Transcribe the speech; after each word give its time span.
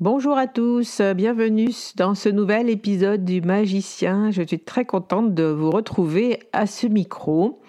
Bonjour 0.00 0.38
à 0.38 0.46
tous, 0.46 1.00
bienvenue 1.16 1.70
dans 1.96 2.14
ce 2.14 2.28
nouvel 2.28 2.70
épisode 2.70 3.24
du 3.24 3.40
Magicien. 3.40 4.30
Je 4.30 4.42
suis 4.42 4.60
très 4.60 4.84
contente 4.84 5.34
de 5.34 5.42
vous 5.42 5.72
retrouver 5.72 6.38
à 6.52 6.68
ce 6.68 6.86
micro. 6.86 7.60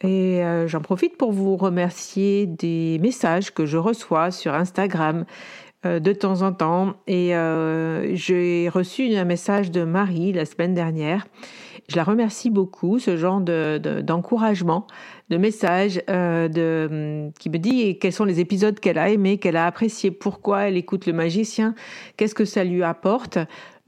Et 0.00 0.42
euh, 0.42 0.66
j'en 0.66 0.80
profite 0.80 1.18
pour 1.18 1.30
vous 1.30 1.58
remercier 1.58 2.46
des 2.46 2.98
messages 3.02 3.52
que 3.52 3.66
je 3.66 3.76
reçois 3.76 4.30
sur 4.30 4.54
Instagram 4.54 5.26
euh, 5.26 5.67
de 5.84 6.12
temps 6.12 6.42
en 6.42 6.52
temps. 6.52 6.94
Et 7.06 7.34
euh, 7.36 8.14
j'ai 8.14 8.68
reçu 8.68 9.14
un 9.14 9.24
message 9.24 9.70
de 9.70 9.84
Marie 9.84 10.32
la 10.32 10.44
semaine 10.44 10.74
dernière. 10.74 11.26
Je 11.88 11.96
la 11.96 12.04
remercie 12.04 12.50
beaucoup, 12.50 12.98
ce 12.98 13.16
genre 13.16 13.40
d'encouragement 13.40 14.86
de 15.30 15.38
messages 15.38 16.02
euh, 16.10 16.48
de, 16.48 17.30
qui 17.38 17.48
me 17.48 17.58
dit 17.58 17.98
quels 17.98 18.12
sont 18.12 18.26
les 18.26 18.40
épisodes 18.40 18.78
qu'elle 18.78 18.98
a 18.98 19.08
aimés, 19.08 19.38
qu'elle 19.38 19.56
a 19.56 19.66
appréciés, 19.66 20.10
pourquoi 20.10 20.68
elle 20.68 20.76
écoute 20.76 21.06
le 21.06 21.14
magicien, 21.14 21.74
qu'est-ce 22.16 22.34
que 22.34 22.44
ça 22.44 22.62
lui 22.62 22.82
apporte. 22.82 23.38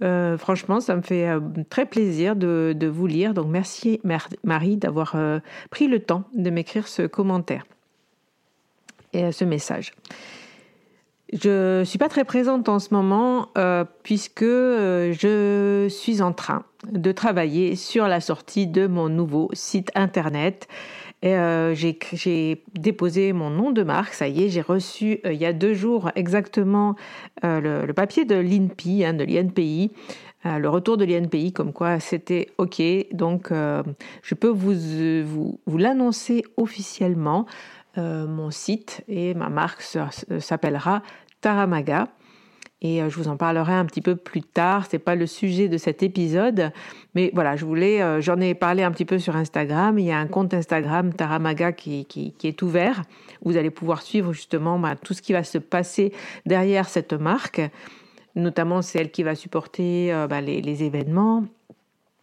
Euh, 0.02 0.38
franchement, 0.38 0.80
ça 0.80 0.96
me 0.96 1.02
fait 1.02 1.28
euh, 1.28 1.40
très 1.68 1.84
plaisir 1.84 2.36
de, 2.36 2.74
de, 2.74 2.86
vous 2.86 3.06
lire. 3.06 3.34
Donc 3.34 3.48
merci 3.48 4.00
Marie 4.44 4.78
d'avoir 4.78 5.14
pris 5.70 5.86
le 5.86 6.00
temps 6.00 6.24
de 6.34 6.48
m'écrire 6.48 6.88
ce 6.88 7.02
commentaire 7.02 7.64
et 9.12 9.30
ce 9.30 9.44
message. 9.44 9.92
Je 11.32 11.84
suis 11.84 11.98
pas 11.98 12.08
très 12.08 12.24
présente 12.24 12.68
en 12.68 12.78
ce 12.78 12.92
moment 12.92 13.48
puisque 14.02 14.44
je 14.44 15.86
suis 15.88 16.22
en 16.22 16.32
train 16.32 16.64
de 16.90 17.12
travailler 17.12 17.76
sur 17.76 18.08
la 18.08 18.20
sortie 18.20 18.66
de 18.66 18.86
mon 18.86 19.08
nouveau 19.08 19.48
site 19.52 19.90
internet 19.94 20.66
et 21.22 21.34
euh, 21.34 21.74
j'ai 21.74 22.62
déposé 22.74 23.34
mon 23.34 23.50
nom 23.50 23.72
de 23.72 23.82
marque, 23.82 24.14
ça 24.14 24.26
y 24.26 24.44
est, 24.44 24.48
j'ai 24.48 24.62
reçu 24.62 25.20
euh, 25.26 25.32
il 25.34 25.40
y 25.40 25.44
a 25.44 25.52
deux 25.52 25.74
jours 25.74 26.10
exactement 26.14 26.96
euh, 27.44 27.84
le, 27.84 27.92
papier 27.92 28.24
de 28.24 28.36
l'INPI, 28.36 29.04
hein, 29.04 30.58
le 30.58 30.68
retour 30.70 30.96
de 30.96 31.04
l'INPI, 31.04 31.52
comme 31.52 31.74
quoi 31.74 32.00
c'était 32.00 32.48
OK. 32.56 32.80
Donc, 33.12 33.50
je 33.50 34.34
peux 34.34 34.48
vous 34.48 35.58
l'annoncer 35.76 36.44
officiellement. 36.56 37.44
Mon 37.96 38.50
site 38.50 39.02
et 39.08 39.34
ma 39.34 39.48
marque 39.48 39.82
s'appellera 39.82 41.02
Taramaga. 41.40 42.08
Et 42.82 43.02
euh, 43.02 43.10
je 43.10 43.16
vous 43.16 43.28
en 43.28 43.36
parlerai 43.36 43.74
un 43.74 43.84
petit 43.84 44.00
peu 44.00 44.16
plus 44.16 44.42
tard. 44.42 44.86
C'est 44.88 44.98
pas 44.98 45.14
le 45.14 45.26
sujet 45.26 45.68
de 45.68 45.76
cet 45.76 46.02
épisode, 46.02 46.72
mais 47.14 47.30
voilà, 47.34 47.56
je 47.56 47.64
voulais, 47.64 48.02
euh, 48.02 48.20
j'en 48.20 48.40
ai 48.40 48.54
parlé 48.54 48.82
un 48.82 48.90
petit 48.90 49.04
peu 49.04 49.18
sur 49.18 49.36
Instagram. 49.36 49.98
Il 49.98 50.06
y 50.06 50.12
a 50.12 50.18
un 50.18 50.26
compte 50.26 50.54
Instagram 50.54 51.12
Taramaga 51.12 51.72
qui, 51.72 52.06
qui, 52.06 52.34
est 52.42 52.62
ouvert. 52.62 53.02
Vous 53.44 53.56
allez 53.56 53.70
pouvoir 53.70 54.02
suivre 54.02 54.32
justement 54.32 54.78
bah, 54.78 54.96
tout 54.96 55.12
ce 55.12 55.20
qui 55.20 55.32
va 55.32 55.44
se 55.44 55.58
passer 55.58 56.12
derrière 56.46 56.88
cette 56.88 57.12
marque, 57.12 57.60
notamment 58.34 58.80
celle 58.80 59.10
qui 59.10 59.22
va 59.22 59.34
supporter 59.34 60.12
euh, 60.12 60.26
bah, 60.26 60.40
les, 60.40 60.82
événements 60.82 61.44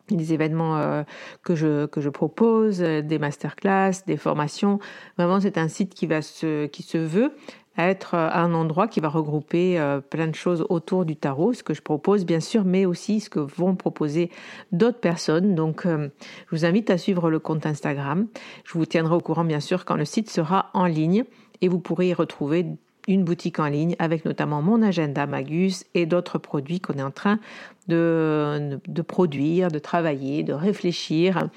les 0.09 0.33
événements 0.33 1.03
que, 1.43 1.55
je, 1.55 1.85
que 1.85 2.01
je 2.01 2.09
propose, 2.09 2.79
des 2.79 3.19
masterclass, 3.19 3.91
des 4.05 4.17
formations. 4.17 4.79
Vraiment, 5.17 5.39
c'est 5.39 5.57
un 5.57 5.67
site 5.67 5.93
qui, 5.93 6.07
va 6.07 6.21
se, 6.21 6.67
qui 6.67 6.83
se 6.83 6.97
veut 6.97 7.33
être 7.77 8.15
euh, 8.15 8.29
un 8.33 8.53
endroit 8.53 8.87
qui 8.87 8.99
va 8.99 9.09
regrouper 9.09 9.79
euh, 9.79 10.01
plein 10.01 10.27
de 10.27 10.35
choses 10.35 10.65
autour 10.69 11.05
du 11.05 11.15
tarot, 11.15 11.53
ce 11.53 11.63
que 11.63 11.73
je 11.73 11.81
propose 11.81 12.25
bien 12.25 12.39
sûr, 12.39 12.65
mais 12.65 12.85
aussi 12.85 13.19
ce 13.19 13.29
que 13.29 13.39
vont 13.39 13.75
proposer 13.75 14.31
d'autres 14.71 14.99
personnes. 14.99 15.55
Donc, 15.55 15.85
euh, 15.85 16.09
je 16.49 16.55
vous 16.55 16.65
invite 16.65 16.89
à 16.89 16.97
suivre 16.97 17.29
le 17.29 17.39
compte 17.39 17.65
Instagram. 17.65 18.27
Je 18.65 18.73
vous 18.73 18.85
tiendrai 18.85 19.15
au 19.15 19.21
courant 19.21 19.45
bien 19.45 19.59
sûr 19.59 19.85
quand 19.85 19.95
le 19.95 20.05
site 20.05 20.29
sera 20.29 20.69
en 20.73 20.85
ligne 20.85 21.23
et 21.61 21.67
vous 21.67 21.79
pourrez 21.79 22.09
y 22.09 22.13
retrouver 22.13 22.65
une 23.07 23.23
boutique 23.23 23.59
en 23.59 23.67
ligne 23.67 23.95
avec 23.99 24.25
notamment 24.25 24.61
mon 24.61 24.81
agenda 24.81 25.25
Magus 25.25 25.85
et 25.93 26.05
d'autres 26.05 26.37
produits 26.37 26.79
qu'on 26.79 26.95
est 26.95 27.03
en 27.03 27.11
train 27.11 27.39
de, 27.87 28.79
produire, 29.07 29.69
de 29.69 29.79
travailler, 29.79 30.43
de 30.43 30.53
réfléchir. 30.53 31.49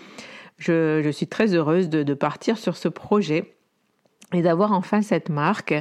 Je, 0.58 1.10
suis 1.12 1.26
très 1.26 1.54
heureuse 1.54 1.88
de, 1.88 2.14
partir 2.14 2.56
sur 2.56 2.76
ce 2.76 2.88
projet 2.88 3.54
et 4.32 4.42
d'avoir 4.42 4.72
enfin 4.72 5.02
cette 5.02 5.28
marque 5.28 5.74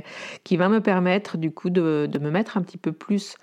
qui 0.43 0.57
va 0.57 0.69
me 0.69 0.81
permettre 0.81 1.37
du 1.37 1.51
coup 1.51 1.69
de, 1.69 2.09
me 2.19 2.31
mettre 2.31 2.57
un 2.57 2.61
petit 2.61 2.77
peu 2.77 2.91
plus 2.91 3.35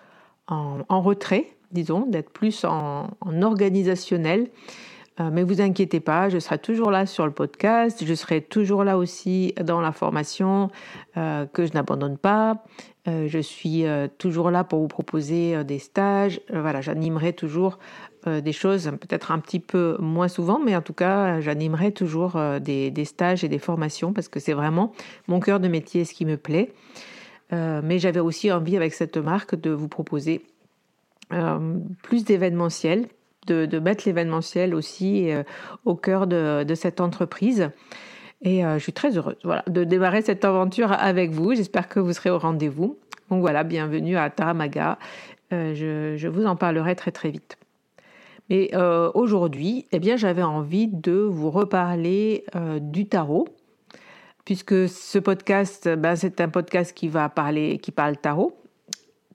en, 0.48 0.80
en 0.88 1.00
retrait, 1.00 1.56
disons, 1.70 2.06
d'être 2.06 2.30
plus 2.30 2.64
en, 2.64 3.10
en 3.20 3.42
organisationnel. 3.42 4.48
Euh, 5.20 5.30
mais 5.32 5.42
vous 5.42 5.60
inquiétez 5.60 6.00
pas, 6.00 6.28
je 6.28 6.38
serai 6.38 6.58
toujours 6.58 6.90
là 6.90 7.06
sur 7.06 7.24
le 7.24 7.32
podcast, 7.32 8.04
je 8.04 8.14
serai 8.14 8.42
toujours 8.42 8.84
là 8.84 8.98
aussi 8.98 9.54
dans 9.62 9.80
la 9.80 9.92
formation 9.92 10.70
euh, 11.16 11.46
que 11.46 11.64
je 11.64 11.72
n'abandonne 11.72 12.18
pas. 12.18 12.62
Euh, 13.08 13.26
je 13.26 13.38
suis 13.38 13.84
toujours 14.18 14.50
là 14.50 14.64
pour 14.64 14.80
vous 14.80 14.88
proposer 14.88 15.64
des 15.64 15.78
stages. 15.78 16.40
voilà, 16.52 16.80
j'animerai 16.80 17.32
toujours 17.32 17.78
des 18.26 18.52
choses 18.52 18.90
peut-être 19.00 19.30
un 19.30 19.38
petit 19.38 19.60
peu 19.60 19.96
moins 20.00 20.26
souvent, 20.26 20.58
mais 20.58 20.74
en 20.74 20.82
tout 20.82 20.92
cas, 20.92 21.40
j'animerai 21.40 21.92
toujours 21.92 22.36
des, 22.60 22.90
des, 22.90 23.04
stages 23.04 23.44
et 23.44 23.48
des 23.48 23.60
formations 23.60 24.12
parce 24.12 24.26
que 24.26 24.40
c'est 24.40 24.52
vraiment 24.52 24.90
mon 25.28 25.38
cœur 25.38 25.60
de 25.60 25.68
métier, 25.68 26.04
ce 26.04 26.12
qui 26.12 26.24
me 26.24 26.36
plaît. 26.36 26.72
mais 27.52 28.00
j'avais 28.00 28.18
aussi 28.18 28.50
envie 28.50 28.76
avec 28.76 28.94
cette 28.94 29.16
marque 29.16 29.54
de 29.54 29.70
vous 29.70 29.86
proposer 29.86 30.44
plus 32.02 32.24
d'événementiel, 32.24 33.06
de, 33.46 33.78
mettre 33.78 34.04
l'événementiel 34.06 34.74
aussi 34.74 35.30
euh, 35.30 35.42
au 35.84 35.94
cœur 35.94 36.26
de, 36.26 36.74
cette 36.74 37.00
entreprise. 37.00 37.70
Et 38.42 38.64
euh, 38.64 38.78
je 38.78 38.82
suis 38.82 38.92
très 38.92 39.16
heureuse 39.16 39.36
voilà, 39.44 39.64
de 39.66 39.84
démarrer 39.84 40.22
cette 40.22 40.44
aventure 40.44 40.92
avec 40.92 41.30
vous. 41.30 41.54
J'espère 41.54 41.88
que 41.88 42.00
vous 42.00 42.12
serez 42.12 42.30
au 42.30 42.38
rendez-vous. 42.38 42.98
Donc 43.30 43.40
voilà, 43.40 43.64
bienvenue 43.64 44.16
à 44.16 44.30
Taramaga. 44.30 44.98
Euh, 45.52 46.16
je, 46.16 46.28
vous 46.28 46.44
en 46.46 46.56
parlerai 46.56 46.94
très 46.96 47.12
très 47.12 47.30
vite. 47.30 47.56
Mais 48.48 48.70
aujourd'hui, 49.14 49.86
eh 49.90 49.98
bien, 49.98 50.16
j'avais 50.16 50.44
envie 50.44 50.86
de 50.86 51.10
vous 51.10 51.50
reparler 51.50 52.44
du 52.80 53.08
tarot, 53.08 53.48
puisque 54.44 54.88
ce 54.88 55.18
podcast, 55.18 55.88
ben, 55.88 56.14
c'est 56.14 56.40
un 56.40 56.48
podcast 56.48 56.92
qui 56.96 57.08
va 57.08 57.28
parler, 57.28 57.78
qui 57.78 57.90
parle 57.90 58.16
tarot, 58.16 58.56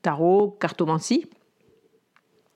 tarot, 0.01 0.55
cartomancie. 0.61 1.27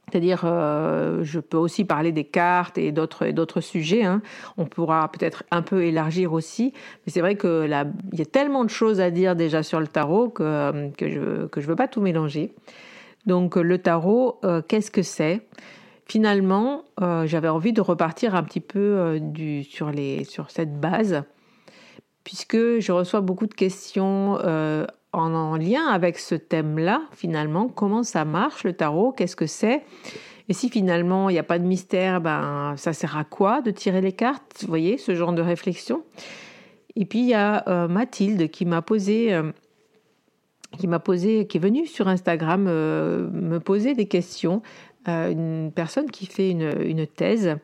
C'est-à-dire, 0.10 0.44
euh, 0.46 1.24
je 1.24 1.40
peux 1.40 1.58
aussi 1.58 1.84
parler 1.84 2.12
des 2.12 2.24
cartes 2.24 2.78
et 2.78 2.92
d'autres, 2.92 3.28
d'autres 3.30 3.62
sujets. 3.62 4.04
Hein. 4.04 4.22
On 4.58 4.66
pourra 4.66 5.12
peut-être 5.12 5.44
un 5.52 5.62
peu 5.62 5.84
élargir 5.84 6.34
aussi. 6.34 6.74
Mais 7.06 7.12
c'est 7.12 7.22
vrai 7.22 7.36
qu'il 7.36 7.70
y 8.14 8.22
a 8.22 8.26
tellement 8.26 8.64
de 8.64 8.70
choses 8.70 9.02
à 9.02 9.10
dire 9.10 9.36
déjà 9.36 9.64
sur 9.64 9.80
le 9.80 9.88
tarot 9.88 10.30
que, 10.30 10.92
que 10.92 11.10
je 11.10 11.48
que 11.48 11.60
veux 11.60 11.76
pas 11.76 11.88
tout 11.88 12.02
mélanger. 12.02 12.54
Donc, 13.26 13.56
le 13.56 13.80
tarot, 13.80 14.40
euh, 14.44 14.62
qu'est-ce 14.66 14.92
que 14.92 15.02
c'est? 15.02 15.42
Finalement, 16.06 16.84
euh, 17.02 17.26
j'avais 17.26 17.48
envie 17.48 17.74
de 17.74 17.82
repartir 17.82 18.36
un 18.36 18.44
petit 18.44 18.60
peu 18.60 19.20
sur, 19.68 19.90
les, 19.90 20.24
sur 20.24 20.52
cette 20.52 20.80
base, 20.80 21.24
puisque 22.24 22.80
je 22.80 22.92
reçois 22.92 23.22
beaucoup 23.22 23.48
de 23.48 23.56
questions 23.56 24.38
en, 25.18 25.56
lien 25.58 25.88
avec 25.88 26.20
ce 26.20 26.36
thème-là, 26.36 27.02
finalement, 27.12 27.68
comment 27.68 28.04
ça 28.04 28.26
marche 28.26 28.64
le 28.64 28.74
tarot, 28.74 29.12
qu'est-ce 29.12 29.36
que 29.36 29.48
c'est? 29.48 29.84
Et 30.48 30.54
si 30.54 30.70
finalement 30.70 31.30
il 31.30 31.34
n'y 31.34 31.40
a 31.40 31.44
pas 31.44 31.58
de 31.58 31.66
mystère, 31.66 32.22
ben 32.22 32.76
ça 32.78 32.94
sert 32.94 33.18
à 33.18 33.24
quoi 33.24 33.62
de 33.62 33.72
tirer 33.72 34.02
les 34.02 34.12
cartes 34.12 34.58
Vous 34.62 34.68
voyez, 34.68 34.98
ce 34.98 35.16
genre 35.16 35.34
de 35.34 35.42
réflexion? 35.42 36.04
Et 36.96 37.06
puis 37.06 37.20
il 37.20 37.28
y 37.28 37.34
a 37.34 37.68
euh, 37.68 37.88
Mathilde 37.88 38.50
qui 38.50 38.66
m'a 38.66 38.82
posé, 38.82 39.34
euh, 39.34 39.52
qui 40.78 40.88
m'a 40.88 41.00
posé, 41.00 41.48
qui 41.48 41.58
est 41.58 41.60
venue 41.60 41.88
sur 41.88 42.08
Instagram 42.08 42.66
euh, 42.68 43.28
me 43.32 43.60
poser 43.60 43.96
des 43.96 44.06
questions. 44.06 44.62
Une 45.08 45.72
personne 45.74 46.10
qui 46.10 46.26
fait 46.26 46.50
une, 46.50 47.08
thèse 47.08 47.58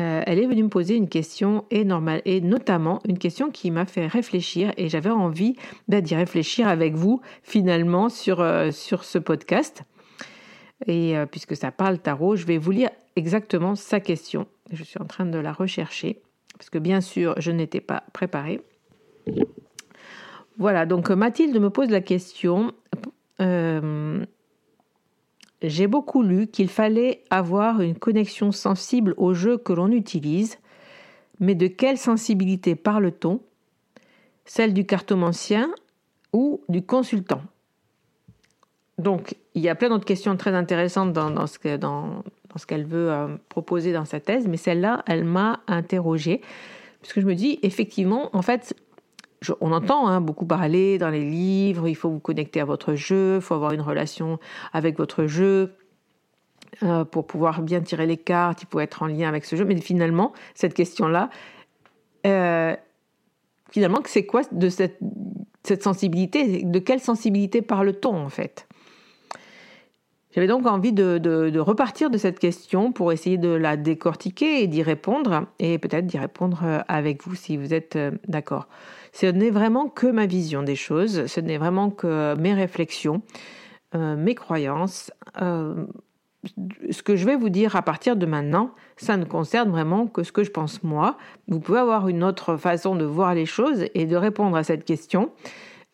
euh, 0.00 0.22
elle 0.26 0.38
est 0.38 0.46
venue 0.46 0.62
me 0.62 0.68
poser 0.68 0.96
une 0.96 1.08
question 1.08 1.66
et, 1.70 1.84
normal, 1.84 2.22
et 2.24 2.40
notamment 2.40 3.00
une 3.06 3.18
question 3.18 3.50
qui 3.50 3.70
m'a 3.70 3.84
fait 3.84 4.06
réfléchir 4.06 4.72
et 4.78 4.88
j'avais 4.88 5.10
envie 5.10 5.54
bah, 5.86 6.00
d'y 6.00 6.14
réfléchir 6.14 6.66
avec 6.66 6.94
vous 6.94 7.20
finalement 7.42 8.08
sur, 8.08 8.40
euh, 8.40 8.70
sur 8.70 9.04
ce 9.04 9.18
podcast. 9.18 9.82
Et 10.86 11.16
euh, 11.16 11.26
puisque 11.26 11.54
ça 11.56 11.70
parle 11.70 11.98
tarot, 11.98 12.36
je 12.36 12.46
vais 12.46 12.56
vous 12.56 12.70
lire 12.70 12.88
exactement 13.16 13.74
sa 13.74 14.00
question. 14.00 14.46
Je 14.72 14.82
suis 14.82 14.98
en 14.98 15.04
train 15.04 15.26
de 15.26 15.38
la 15.38 15.52
rechercher 15.52 16.22
parce 16.56 16.70
que 16.70 16.78
bien 16.78 17.02
sûr, 17.02 17.34
je 17.38 17.50
n'étais 17.50 17.80
pas 17.80 18.04
préparée. 18.14 18.62
Voilà, 20.56 20.86
donc 20.86 21.10
Mathilde 21.10 21.60
me 21.60 21.70
pose 21.70 21.90
la 21.90 22.00
question 22.00 22.72
j'ai 25.62 25.86
beaucoup 25.86 26.22
lu 26.22 26.46
qu'il 26.46 26.68
fallait 26.68 27.22
avoir 27.30 27.80
une 27.80 27.96
connexion 27.96 28.52
sensible 28.52 29.14
au 29.16 29.34
jeu 29.34 29.58
que 29.58 29.72
l'on 29.72 29.90
utilise, 29.90 30.58
mais 31.40 31.54
de 31.54 31.66
quelle 31.66 31.98
sensibilité 31.98 32.74
parle-t-on? 32.74 33.40
Celle 34.44 34.74
du 34.74 34.84
cartomancien 34.84 35.72
ou 36.32 36.62
du 36.68 36.82
consultant? 36.82 37.42
Donc, 38.98 39.36
il 39.54 39.62
y 39.62 39.68
a 39.68 39.74
plein 39.74 39.88
d'autres 39.88 40.04
questions 40.04 40.36
très 40.36 40.54
intéressantes 40.54 41.12
dans, 41.12 41.46
ce 41.46 41.58
qu'elle 41.58 42.86
veut 42.86 43.10
euh, 43.10 43.28
proposer 43.48 43.92
dans 43.92 44.04
sa 44.04 44.20
thèse, 44.20 44.46
mais 44.46 44.56
celle-là, 44.56 45.02
elle 45.06 45.24
m'a 45.24 45.60
interrogée, 45.66 46.40
parce 47.00 47.12
que 47.12 47.20
je 47.20 47.26
me 47.26 47.34
dis, 47.34 47.58
effectivement, 47.62 48.30
en 48.36 48.42
fait, 48.42 48.76
on 49.60 49.72
entend 49.72 50.08
hein, 50.08 50.20
beaucoup 50.20 50.46
parler 50.46 50.98
dans 50.98 51.10
les 51.10 51.24
livres, 51.24 51.88
il 51.88 51.94
faut 51.94 52.10
vous 52.10 52.20
connecter 52.20 52.60
à 52.60 52.64
votre 52.64 52.94
jeu, 52.94 53.36
il 53.36 53.40
faut 53.40 53.54
avoir 53.54 53.72
une 53.72 53.80
relation 53.80 54.38
avec 54.72 54.98
votre 54.98 55.26
jeu 55.26 55.72
euh, 56.82 57.04
pour 57.04 57.26
pouvoir 57.26 57.60
bien 57.62 57.80
tirer 57.80 58.06
les 58.06 58.16
cartes, 58.16 58.62
il 58.62 58.66
faut 58.68 58.80
être 58.80 59.02
en 59.02 59.06
lien 59.06 59.28
avec 59.28 59.44
ce 59.44 59.56
jeu. 59.56 59.64
Mais 59.64 59.76
finalement, 59.76 60.32
cette 60.54 60.74
question-là, 60.74 61.28
euh, 62.26 62.74
finalement, 63.70 64.00
c'est 64.06 64.24
quoi 64.24 64.42
de 64.50 64.68
cette, 64.68 64.98
sensibilité 65.80 66.62
De 66.64 66.78
quelle 66.78 67.00
sensibilité 67.00 67.62
parle-t-on 67.62 68.16
en 68.16 68.28
fait? 68.30 68.66
J'avais 70.34 70.46
donc 70.46 70.66
envie 70.66 70.94
de, 70.94 71.58
repartir 71.58 72.08
de 72.08 72.16
cette 72.16 72.38
question 72.38 72.90
pour 72.90 73.12
essayer 73.12 73.36
de 73.36 73.50
la 73.50 73.76
décortiquer 73.76 74.62
et 74.62 74.66
d'y 74.66 74.82
répondre, 74.82 75.46
et 75.58 75.78
peut-être 75.78 76.06
d'y 76.06 76.18
répondre 76.18 76.62
euh, 76.64 76.78
avec 76.88 77.22
vous 77.22 77.34
si 77.34 77.58
vous 77.58 77.74
êtes 77.74 77.98
d'accord. 78.26 78.66
Ce 79.12 79.26
n'est 79.26 79.50
vraiment 79.50 79.88
que 79.88 80.06
ma 80.06 80.26
vision 80.26 80.62
des 80.62 80.74
choses, 80.74 81.26
ce 81.26 81.40
n'est 81.40 81.58
vraiment 81.58 81.90
que 81.90 82.34
mes 82.38 82.54
réflexions, 82.54 83.22
euh, 83.94 84.16
mes 84.16 84.34
croyances. 84.34 85.12
Euh, 85.42 85.84
ce 86.90 87.02
que 87.02 87.14
je 87.14 87.26
vais 87.26 87.36
vous 87.36 87.50
dire 87.50 87.76
à 87.76 87.82
partir 87.82 88.16
de 88.16 88.24
maintenant, 88.24 88.74
ça 88.96 89.18
ne 89.18 89.24
concerne 89.24 89.70
vraiment 89.70 90.06
que 90.06 90.22
ce 90.22 90.32
que 90.32 90.42
je 90.42 90.50
pense 90.50 90.82
moi. 90.82 91.18
Vous 91.46 91.60
pouvez 91.60 91.78
avoir 91.78 92.08
une 92.08 92.24
autre 92.24 92.56
façon 92.56 92.96
de 92.96 93.04
voir 93.04 93.34
les 93.34 93.46
choses 93.46 93.84
et 93.94 94.06
de 94.06 94.16
répondre 94.16 94.56
à 94.56 94.64
cette 94.64 94.84
question. 94.84 95.30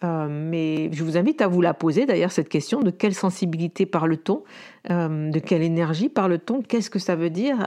Euh, 0.05 0.29
mais 0.31 0.91
je 0.93 1.03
vous 1.03 1.19
invite 1.19 1.43
à 1.43 1.49
vous 1.49 1.61
la 1.61 1.75
poser 1.75 2.07
d'ailleurs 2.07 2.31
cette 2.31 2.49
question 2.49 2.83
de 2.83 2.91
quelle 2.91 3.15
sensibilité 3.15 3.85
parle-t-on, 3.85 4.45
de 4.89 5.39
quelle 5.41 5.63
énergie 5.63 6.09
parle-t-on, 6.09 6.63
qu'est-ce 6.63 6.89
que 6.89 7.01
ça 7.01 7.17
veut 7.17 7.31
dire 7.31 7.67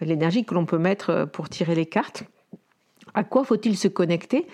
l'énergie 0.00 0.44
que 0.44 0.54
l'on 0.54 0.66
peut 0.66 0.78
mettre 0.78 1.28
pour 1.32 1.48
tirer 1.48 1.76
les 1.76 1.86
cartes. 1.86 2.24
À 3.14 3.24
quoi 3.24 3.44
faut-il 3.44 3.76
se 3.76 3.88
connecter? 3.88 4.46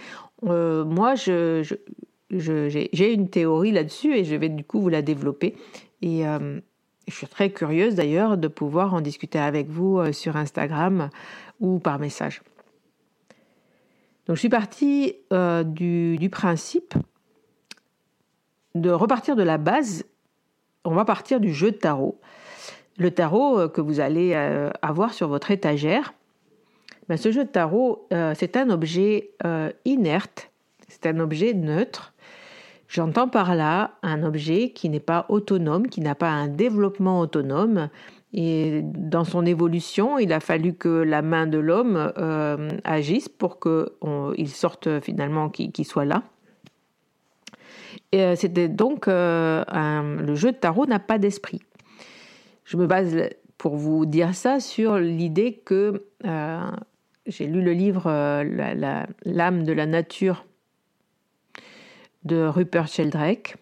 Euh, 0.44 0.84
Moi, 0.84 1.14
j'ai 1.14 3.12
une 3.12 3.28
théorie 3.28 3.72
là-dessus 3.72 4.14
et 4.14 4.24
je 4.24 4.34
vais 4.36 4.48
du 4.48 4.64
coup 4.64 4.80
vous 4.80 4.88
la 4.88 5.02
développer. 5.02 5.56
Et 6.02 6.26
euh, 6.26 6.60
je 7.08 7.14
suis 7.14 7.26
très 7.26 7.50
curieuse 7.50 7.94
d'ailleurs 7.94 8.36
de 8.36 8.48
pouvoir 8.48 8.94
en 8.94 9.00
discuter 9.00 9.38
avec 9.38 9.68
vous 9.68 9.98
euh, 9.98 10.12
sur 10.12 10.36
Instagram 10.36 11.10
ou 11.60 11.78
par 11.78 11.98
message. 11.98 12.42
Donc 14.26 14.36
je 14.36 14.40
suis 14.40 14.48
partie 14.48 15.14
du, 15.66 16.18
du, 16.18 16.30
principe 16.30 16.94
de 18.74 18.90
repartir 18.90 19.36
de 19.36 19.44
la 19.44 19.56
base. 19.56 20.04
On 20.84 20.94
va 20.94 21.04
partir 21.04 21.38
du 21.38 21.54
jeu 21.54 21.70
de 21.70 21.76
tarot. 21.76 22.20
Le 22.98 23.12
tarot 23.12 23.68
que 23.68 23.80
vous 23.80 24.00
allez 24.00 24.34
avoir 24.82 25.14
sur 25.14 25.28
votre 25.28 25.52
étagère 25.52 26.12
ben, 27.08 27.16
ce 27.16 27.30
jeu 27.30 27.44
de 27.44 27.48
tarot, 27.48 28.08
euh, 28.12 28.34
c'est 28.36 28.56
un 28.56 28.70
objet 28.70 29.30
euh, 29.44 29.70
inerte, 29.84 30.50
c'est 30.88 31.06
un 31.06 31.20
objet 31.20 31.54
neutre. 31.54 32.14
J'entends 32.88 33.28
par 33.28 33.54
là 33.54 33.92
un 34.02 34.22
objet 34.22 34.70
qui 34.70 34.88
n'est 34.88 35.00
pas 35.00 35.26
autonome, 35.28 35.88
qui 35.88 36.00
n'a 36.00 36.14
pas 36.14 36.30
un 36.30 36.48
développement 36.48 37.20
autonome. 37.20 37.88
Et 38.32 38.82
dans 38.82 39.24
son 39.24 39.46
évolution, 39.46 40.18
il 40.18 40.32
a 40.32 40.40
fallu 40.40 40.74
que 40.74 40.88
la 40.88 41.22
main 41.22 41.46
de 41.46 41.58
l'homme 41.58 42.12
euh, 42.18 42.70
agisse 42.84 43.28
pour 43.28 43.58
qu'il 43.60 44.48
sorte 44.48 45.00
finalement, 45.00 45.48
qu'il 45.48 45.84
soit 45.84 46.04
là. 46.04 46.22
Et 48.12 48.36
c'était 48.36 48.68
donc 48.68 49.06
le 49.06 50.34
jeu 50.34 50.52
de 50.52 50.56
tarot 50.56 50.86
n'a 50.86 51.00
pas 51.00 51.18
d'esprit. 51.18 51.62
Je 52.64 52.76
me 52.76 52.86
base 52.86 53.16
pour 53.58 53.76
vous 53.76 54.06
dire 54.06 54.34
ça 54.34 54.60
sur 54.60 54.98
l'idée 54.98 55.54
que 55.64 56.04
j'ai 57.26 57.46
lu 57.46 57.62
le 57.62 57.72
livre 57.72 58.04
euh, 58.06 59.04
L'âme 59.24 59.64
de 59.64 59.72
la 59.72 59.86
nature 59.86 60.44
de 62.24 62.46
Rupert 62.46 62.88
Sheldrake. 62.88 63.56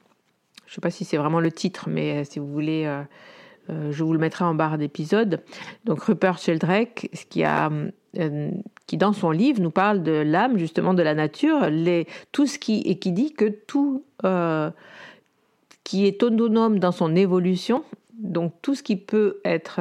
Je 0.66 0.72
ne 0.72 0.74
sais 0.74 0.80
pas 0.80 0.90
si 0.90 1.04
c'est 1.04 1.16
vraiment 1.16 1.40
le 1.40 1.52
titre, 1.52 1.88
mais 1.88 2.20
euh, 2.20 2.24
si 2.24 2.38
vous 2.38 2.50
voulez, 2.50 2.86
euh, 2.86 3.92
je 3.92 4.04
vous 4.04 4.12
le 4.12 4.18
mettrai 4.18 4.44
en 4.44 4.54
barre 4.54 4.78
d'épisode. 4.78 5.42
Donc 5.84 6.02
Rupert 6.02 6.38
Sheldrake, 6.38 7.10
qui, 7.30 8.96
dans 8.96 9.12
son 9.12 9.30
livre 9.30 9.60
nous 9.60 9.70
parle 9.70 10.02
de 10.02 10.12
l'âme, 10.12 10.58
justement 10.58 10.94
de 10.94 11.02
la 11.02 11.14
nature, 11.14 11.66
tout 12.32 12.46
ce 12.46 12.58
qui, 12.58 12.80
et 12.82 12.98
qui 12.98 13.12
dit 13.12 13.32
que 13.32 13.46
tout 13.46 14.04
qui 15.84 16.06
est 16.06 16.22
autonome 16.22 16.78
dans 16.78 16.92
son 16.92 17.14
évolution, 17.14 17.84
donc 18.14 18.54
tout 18.62 18.74
ce 18.74 18.82
qui 18.82 18.96
peut 18.96 19.40
être, 19.44 19.80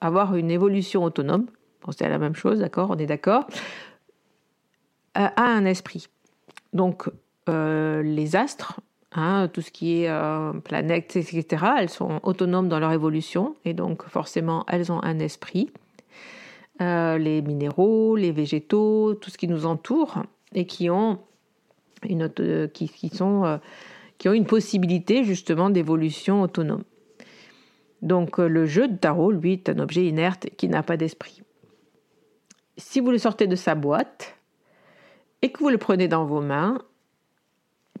avoir 0.00 0.36
une 0.36 0.50
évolution 0.50 1.04
autonome, 1.04 1.46
c'est 1.92 2.08
la 2.08 2.18
même 2.18 2.34
chose, 2.34 2.60
d'accord 2.60 2.90
On 2.90 2.96
est 2.96 3.06
d'accord 3.06 3.46
euh, 5.18 5.28
A 5.36 5.44
un 5.44 5.64
esprit. 5.64 6.08
Donc, 6.72 7.08
euh, 7.48 8.02
les 8.02 8.36
astres 8.36 8.80
Hein, 9.18 9.48
tout 9.50 9.62
ce 9.62 9.70
qui 9.70 10.02
est 10.02 10.10
euh, 10.10 10.52
planète, 10.52 11.16
etc., 11.16 11.64
elles 11.78 11.88
sont 11.88 12.20
autonomes 12.22 12.68
dans 12.68 12.78
leur 12.78 12.92
évolution 12.92 13.56
et 13.64 13.72
donc 13.72 14.04
forcément 14.04 14.66
elles 14.68 14.92
ont 14.92 15.02
un 15.02 15.18
esprit. 15.20 15.70
Euh, 16.82 17.16
les 17.16 17.40
minéraux, 17.40 18.14
les 18.16 18.30
végétaux, 18.30 19.14
tout 19.14 19.30
ce 19.30 19.38
qui 19.38 19.48
nous 19.48 19.64
entoure 19.64 20.22
et 20.54 20.66
qui 20.66 20.90
ont 20.90 21.18
une, 22.06 22.30
euh, 22.40 22.68
qui, 22.68 23.08
sont, 23.08 23.58
qui 24.18 24.28
ont 24.28 24.34
une 24.34 24.44
possibilité 24.44 25.24
justement 25.24 25.70
d'évolution 25.70 26.42
autonome. 26.42 26.84
Donc 28.02 28.36
le 28.36 28.66
jeu 28.66 28.86
de 28.86 28.96
tarot, 28.96 29.30
lui, 29.30 29.54
est 29.54 29.70
un 29.70 29.78
objet 29.78 30.04
inerte 30.04 30.48
qui 30.58 30.68
n'a 30.68 30.82
pas 30.82 30.98
d'esprit. 30.98 31.40
Si 32.76 33.00
vous 33.00 33.10
le 33.10 33.18
sortez 33.18 33.46
de 33.46 33.56
sa 33.56 33.74
boîte 33.74 34.36
et 35.42 35.50
que 35.50 35.58
vous 35.60 35.70
le 35.70 35.78
prenez 35.78 36.08
dans 36.08 36.24
vos 36.24 36.40
mains, 36.40 36.78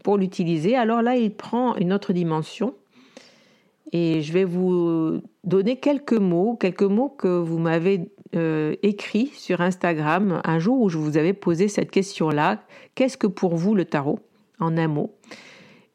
pour 0.02 0.18
l'utiliser, 0.18 0.76
alors 0.76 1.02
là, 1.02 1.16
il 1.16 1.34
prend 1.34 1.74
une 1.76 1.92
autre 1.92 2.12
dimension. 2.12 2.74
Et 3.92 4.20
je 4.22 4.32
vais 4.32 4.44
vous 4.44 5.20
donner 5.44 5.76
quelques 5.76 6.12
mots, 6.12 6.56
quelques 6.56 6.82
mots 6.82 7.08
que 7.08 7.26
vous 7.26 7.58
m'avez 7.58 8.10
euh, 8.34 8.74
écrits 8.82 9.32
sur 9.34 9.60
Instagram 9.60 10.40
un 10.44 10.58
jour 10.58 10.80
où 10.80 10.88
je 10.88 10.98
vous 10.98 11.16
avais 11.16 11.32
posé 11.32 11.68
cette 11.68 11.90
question-là. 11.90 12.62
Qu'est-ce 12.94 13.16
que 13.16 13.26
pour 13.26 13.56
vous 13.56 13.74
le 13.74 13.84
tarot? 13.84 14.18
En 14.58 14.76
un 14.76 14.88
mot. 14.88 15.14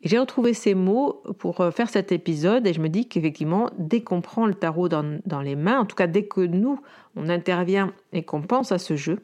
J'ai 0.04 0.18
retrouvé 0.18 0.54
ces 0.54 0.74
mots 0.74 1.22
pour 1.38 1.62
euh, 1.62 1.70
faire 1.70 1.90
cet 1.90 2.12
épisode 2.12 2.66
et 2.66 2.74
je 2.74 2.82
me 2.82 2.90
dis 2.90 3.08
qu'effectivement, 3.08 3.70
dès 3.78 4.02
qu'on 4.02 4.22
prend 4.22 4.48
le 4.48 4.56
tarot 4.56 4.90
dans, 4.90 5.42
les 5.42 5.56
mains, 5.56 5.80
en 5.80 5.86
tout 5.86 5.96
cas 5.96 6.08
dès 6.08 6.26
que 6.26 6.42
nous, 6.42 6.80
on 7.16 7.30
intervient 7.30 7.94
et 8.12 8.24
qu'on 8.24 8.42
pense 8.42 8.72
à 8.72 8.80
ce 8.80 8.96
jeu, 8.96 9.20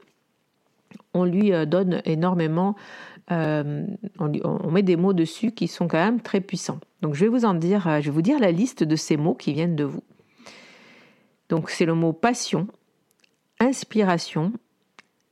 on 1.16 1.24
lui 1.26 1.52
euh, 1.52 1.66
donne 1.66 2.02
énormément 2.06 2.76
euh, 3.32 3.86
on, 4.20 4.72
met 4.72 4.84
des 4.84 4.96
mots 4.96 5.14
dessus 5.14 5.52
qui 5.52 5.68
sont 5.68 5.88
quand 5.88 5.98
même 5.98 6.22
très 6.22 6.42
puissants. 6.42 6.80
Donc 7.02 7.16
je 7.16 7.26
vais 7.26 7.28
vous 7.30 7.44
en 7.44 7.56
dire, 7.56 7.82
je 8.00 8.06
vais 8.06 8.12
vous 8.12 8.22
dire 8.22 8.40
la 8.40 8.52
liste 8.52 8.84
de 8.84 8.96
ces 8.96 9.18
mots 9.18 9.34
qui 9.34 9.54
viennent 9.54 9.76
de 9.76 9.84
vous. 9.84 10.04
Donc 11.50 11.70
c'est 11.70 11.86
le 11.86 11.94
mot 11.94 12.14
passion, 12.14 12.68
inspiration, 13.60 14.54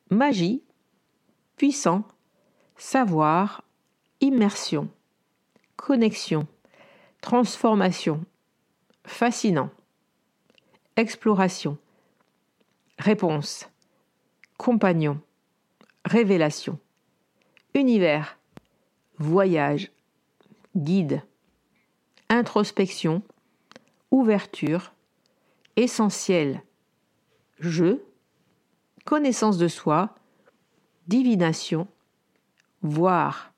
magie, 0.10 0.62
puissant, 1.56 2.04
savoir, 2.76 3.64
immersion, 4.20 4.90
connexion, 5.78 6.48
transformation, 7.22 8.26
fascinant, 9.06 9.70
exploration, 10.98 11.78
réponse, 13.00 13.70
compagnon, 14.58 15.20
révélation 16.06 16.80
univers, 17.76 18.40
voyage, 19.20 19.92
guide, 20.76 21.22
introspection, 22.30 23.22
ouverture, 24.12 24.94
essentiel, 25.76 26.64
jeu, 27.60 28.06
connaissance 29.04 29.58
de 29.58 29.68
soi, 29.68 30.16
divination, 31.08 31.88
voir, 32.82 33.54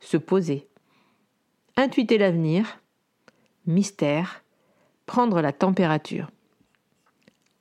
se 0.00 0.16
poser, 0.16 0.68
intuiter 1.80 2.18
l'avenir, 2.18 2.80
mystère, 3.66 4.42
prendre 5.06 5.40
la 5.40 5.52
température. 5.52 6.30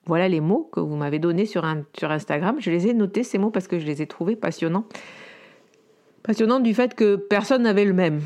Voilà 0.06 0.28
les 0.28 0.42
mots 0.42 0.70
que 0.72 0.80
vous 0.80 0.96
m'avez 0.96 1.20
donnés 1.20 1.46
sur, 1.46 1.66
Instagram. 1.66 2.58
Je 2.60 2.72
les 2.72 2.88
ai 2.88 2.94
notés, 2.94 3.24
ces 3.24 3.38
mots, 3.38 3.52
parce 3.52 3.68
que 3.68 3.80
je 3.80 3.86
les 3.86 4.02
ai 4.02 4.08
trouvés 4.08 4.36
passionnants 4.36 4.86
passionnant 6.24 6.60
du 6.60 6.76
fait 6.76 6.94
que 6.94 7.16
personne 7.16 7.64
n'avait 7.64 7.86
le 7.86 7.94
même. 7.94 8.22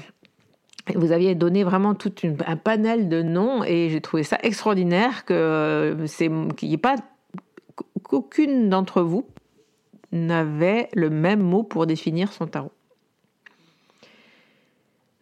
Vous 0.95 1.13
aviez 1.13 1.35
donné 1.35 1.63
vraiment 1.63 1.95
tout 1.95 2.11
un 2.45 2.57
panel 2.57 3.07
de 3.07 3.21
noms 3.21 3.63
et 3.63 3.89
j'ai 3.89 4.01
trouvé 4.01 4.23
ça 4.23 4.37
extraordinaire 4.43 5.23
que 5.23 5.95
c'est 6.07 6.29
qu'il 6.57 6.67
n'y 6.67 6.75
ait 6.75 6.77
pas 6.77 6.95
qu'aucune 8.03 8.69
d'entre 8.69 9.01
vous 9.01 9.25
n'avait 10.11 10.89
le 10.93 11.09
même 11.09 11.39
mot 11.39 11.63
pour 11.63 11.87
définir 11.87 12.33
son 12.33 12.47
tarot. 12.47 12.73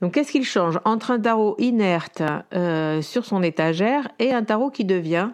Donc 0.01 0.13
qu'est-ce 0.13 0.31
qu'il 0.31 0.43
change 0.43 0.79
entre 0.83 1.11
un 1.11 1.19
tarot 1.19 1.55
inerte 1.59 2.23
euh, 2.53 3.01
sur 3.01 3.25
son 3.25 3.43
étagère 3.43 4.09
et 4.17 4.33
un 4.33 4.43
tarot 4.43 4.71
qui 4.71 4.83
devient 4.83 5.29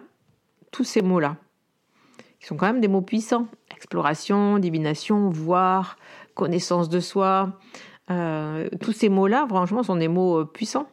tous 0.70 0.84
ces 0.84 1.00
mots-là 1.00 1.36
Qui 2.38 2.46
sont 2.46 2.56
quand 2.56 2.66
même 2.66 2.80
des 2.80 2.88
mots 2.88 3.00
puissants. 3.00 3.46
Exploration, 3.74 4.58
divination, 4.58 5.30
voir, 5.30 5.96
connaissance 6.34 6.88
de 6.90 7.00
soi, 7.00 7.58
euh, 8.10 8.68
tous 8.80 8.92
ces 8.92 9.08
mots-là, 9.08 9.46
franchement, 9.48 9.82
sont 9.82 9.96
des 9.96 10.08
mots 10.08 10.40
euh, 10.40 10.44
puissants. 10.44 10.86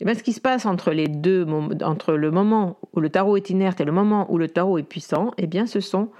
Et 0.00 0.04
bien, 0.04 0.14
ce 0.14 0.22
qui 0.22 0.32
se 0.32 0.40
passe 0.40 0.66
entre 0.66 0.92
les 0.92 1.08
deux, 1.08 1.46
entre 1.82 2.14
le 2.14 2.30
moment 2.30 2.78
où 2.94 3.00
le 3.00 3.10
tarot 3.10 3.36
est 3.36 3.50
inerte 3.50 3.80
et 3.80 3.84
le 3.84 3.92
moment 3.92 4.32
où 4.32 4.38
le 4.38 4.48
tarot 4.48 4.78
est 4.78 4.82
puissant, 4.82 5.32
eh 5.36 5.46
bien, 5.46 5.66
ce 5.66 5.80
sont 5.80 6.10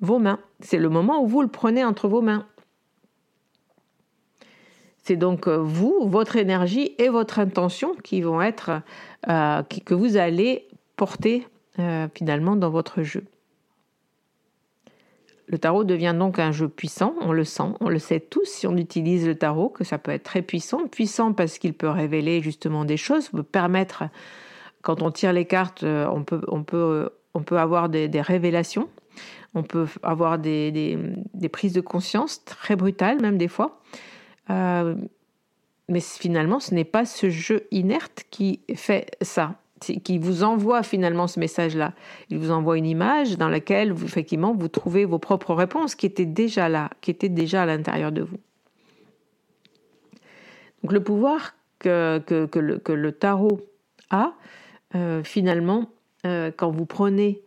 vos 0.00 0.18
mains. 0.18 0.38
C'est 0.60 0.78
le 0.78 0.88
moment 0.88 1.22
où 1.22 1.26
vous 1.26 1.42
le 1.42 1.48
prenez 1.48 1.84
entre 1.84 2.06
vos 2.06 2.20
mains. 2.20 2.46
C'est 5.10 5.16
donc 5.16 5.48
euh, 5.48 5.56
vous, 5.56 6.06
votre 6.08 6.36
énergie 6.36 6.92
et 6.98 7.08
votre 7.08 7.40
intention 7.40 7.96
qui 8.04 8.20
vont 8.20 8.40
être, 8.40 8.80
que 9.26 9.92
vous 9.92 10.16
allez 10.16 10.68
porter 10.94 11.48
finalement 12.14 12.54
dans 12.54 12.70
votre 12.70 13.02
jeu. 13.02 13.24
Le 15.48 15.58
tarot 15.58 15.82
devient 15.82 16.14
donc 16.16 16.38
un 16.38 16.52
jeu 16.52 16.68
puissant, 16.68 17.16
on 17.22 17.32
le 17.32 17.42
sent, 17.42 17.72
on 17.80 17.88
le 17.88 17.98
sait 17.98 18.20
tous 18.20 18.44
si 18.44 18.68
on 18.68 18.76
utilise 18.76 19.26
le 19.26 19.34
tarot, 19.34 19.68
que 19.68 19.82
ça 19.82 19.98
peut 19.98 20.12
être 20.12 20.22
très 20.22 20.42
puissant. 20.42 20.86
Puissant 20.86 21.32
parce 21.32 21.58
qu'il 21.58 21.74
peut 21.74 21.88
révéler 21.88 22.40
justement 22.40 22.84
des 22.84 22.96
choses, 22.96 23.30
peut 23.30 23.42
permettre, 23.42 24.04
quand 24.82 25.02
on 25.02 25.10
tire 25.10 25.32
les 25.32 25.44
cartes, 25.44 25.82
euh, 25.82 26.06
euh, 26.32 27.08
on 27.34 27.42
peut 27.42 27.58
avoir 27.58 27.88
des, 27.88 28.08
révélations, 28.20 28.88
on 29.56 29.64
peut 29.64 29.88
avoir 30.04 30.38
des, 30.38 30.96
prises 31.50 31.72
de 31.72 31.80
conscience 31.80 32.44
très 32.44 32.76
brutales 32.76 33.20
même 33.20 33.36
des 33.36 33.48
fois. 33.48 33.80
Euh, 34.50 34.94
mais 35.88 36.00
finalement, 36.00 36.60
ce 36.60 36.74
n'est 36.74 36.84
pas 36.84 37.04
ce 37.04 37.30
jeu 37.30 37.66
inerte 37.70 38.24
qui 38.30 38.60
fait 38.74 39.10
ça 39.22 39.56
qui 40.04 40.18
vous 40.18 40.42
envoie 40.42 40.82
finalement 40.82 41.26
ce 41.26 41.40
message-là. 41.40 41.94
Il 42.28 42.36
vous 42.36 42.50
envoie 42.50 42.76
une 42.76 42.84
image 42.84 43.38
dans 43.38 43.48
laquelle, 43.48 43.92
vous, 43.92 44.04
effectivement, 44.04 44.54
vous 44.54 44.68
trouvez 44.68 45.06
vos 45.06 45.18
propres 45.18 45.54
réponses 45.54 45.94
qui 45.94 46.04
étaient 46.04 46.26
déjà 46.26 46.68
là, 46.68 46.90
qui 47.00 47.10
étaient 47.10 47.30
déjà 47.30 47.62
à 47.62 47.66
l'intérieur 47.66 48.12
de 48.12 48.20
vous. 48.20 48.36
Donc 50.82 50.92
le 50.92 51.02
pouvoir 51.02 51.54
que, 51.78 52.20
le, 52.58 53.12
tarot 53.12 53.62
a, 54.10 54.34
euh, 54.94 55.24
finalement, 55.24 55.88
euh, 56.26 56.50
quand 56.54 56.70
vous 56.70 56.84
prenez 56.84 57.40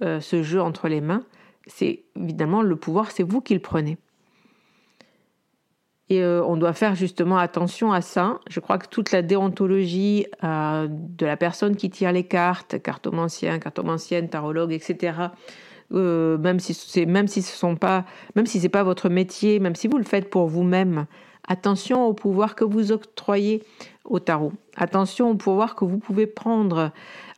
ce 0.00 0.44
jeu 0.44 0.60
entre 0.60 0.86
les 0.86 1.00
mains, 1.00 1.24
c'est 1.66 2.04
évidemment 2.16 2.62
le 2.62 2.76
pouvoir, 2.76 3.10
c'est 3.10 3.22
vous 3.24 3.40
qui 3.40 3.54
le 3.54 3.60
prenez. 3.60 3.98
Et 6.12 6.22
euh, 6.22 6.44
on 6.44 6.58
doit 6.58 6.74
faire 6.74 6.94
justement 6.94 7.38
attention 7.38 7.90
à 7.90 8.02
ça. 8.02 8.38
Je 8.50 8.60
crois 8.60 8.76
que 8.76 8.86
toute 8.86 9.12
la 9.12 9.22
déontologie 9.22 10.26
euh, 10.44 10.86
de 10.90 11.24
la 11.24 11.38
personne 11.38 11.74
qui 11.74 11.88
tire 11.88 12.12
les 12.12 12.24
cartes, 12.24 12.82
cartomancien, 12.82 13.58
cartomancienne, 13.58 14.28
tarologue, 14.28 14.72
etc. 14.74 15.14
Euh, 15.94 16.36
même 16.36 16.60
si 16.60 16.74
c'est 16.74 17.06
même 17.06 17.28
si 17.28 17.40
ce 17.40 17.56
sont 17.56 17.76
pas, 17.76 18.04
même 18.36 18.44
si 18.44 18.60
c'est 18.60 18.68
pas 18.68 18.82
votre 18.82 19.08
métier, 19.08 19.58
même 19.58 19.74
si 19.74 19.88
vous 19.88 19.96
le 19.96 20.04
faites 20.04 20.28
pour 20.28 20.48
vous-même, 20.48 21.06
attention 21.48 22.04
au 22.04 22.12
pouvoir 22.12 22.56
que 22.56 22.64
vous 22.64 22.92
octroyez 22.92 23.62
au 24.04 24.18
tarot. 24.18 24.52
Attention 24.76 25.30
au 25.30 25.34
pouvoir 25.34 25.74
que 25.74 25.86
vous 25.86 25.98
pouvez 25.98 26.26
prendre. 26.26 26.90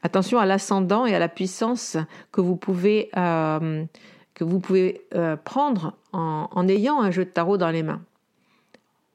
Attention 0.02 0.40
à 0.40 0.46
l'ascendant 0.46 1.06
et 1.06 1.14
à 1.14 1.20
la 1.20 1.28
puissance 1.28 1.96
que 2.32 2.40
vous 2.40 2.56
pouvez 2.56 3.08
que 3.12 4.42
vous 4.42 4.58
pouvez 4.58 5.06
prendre 5.44 5.92
en 6.12 6.68
ayant 6.68 7.00
un 7.00 7.12
jeu 7.12 7.24
de 7.24 7.30
tarot 7.30 7.56
dans 7.56 7.70
les 7.70 7.84
mains 7.84 8.00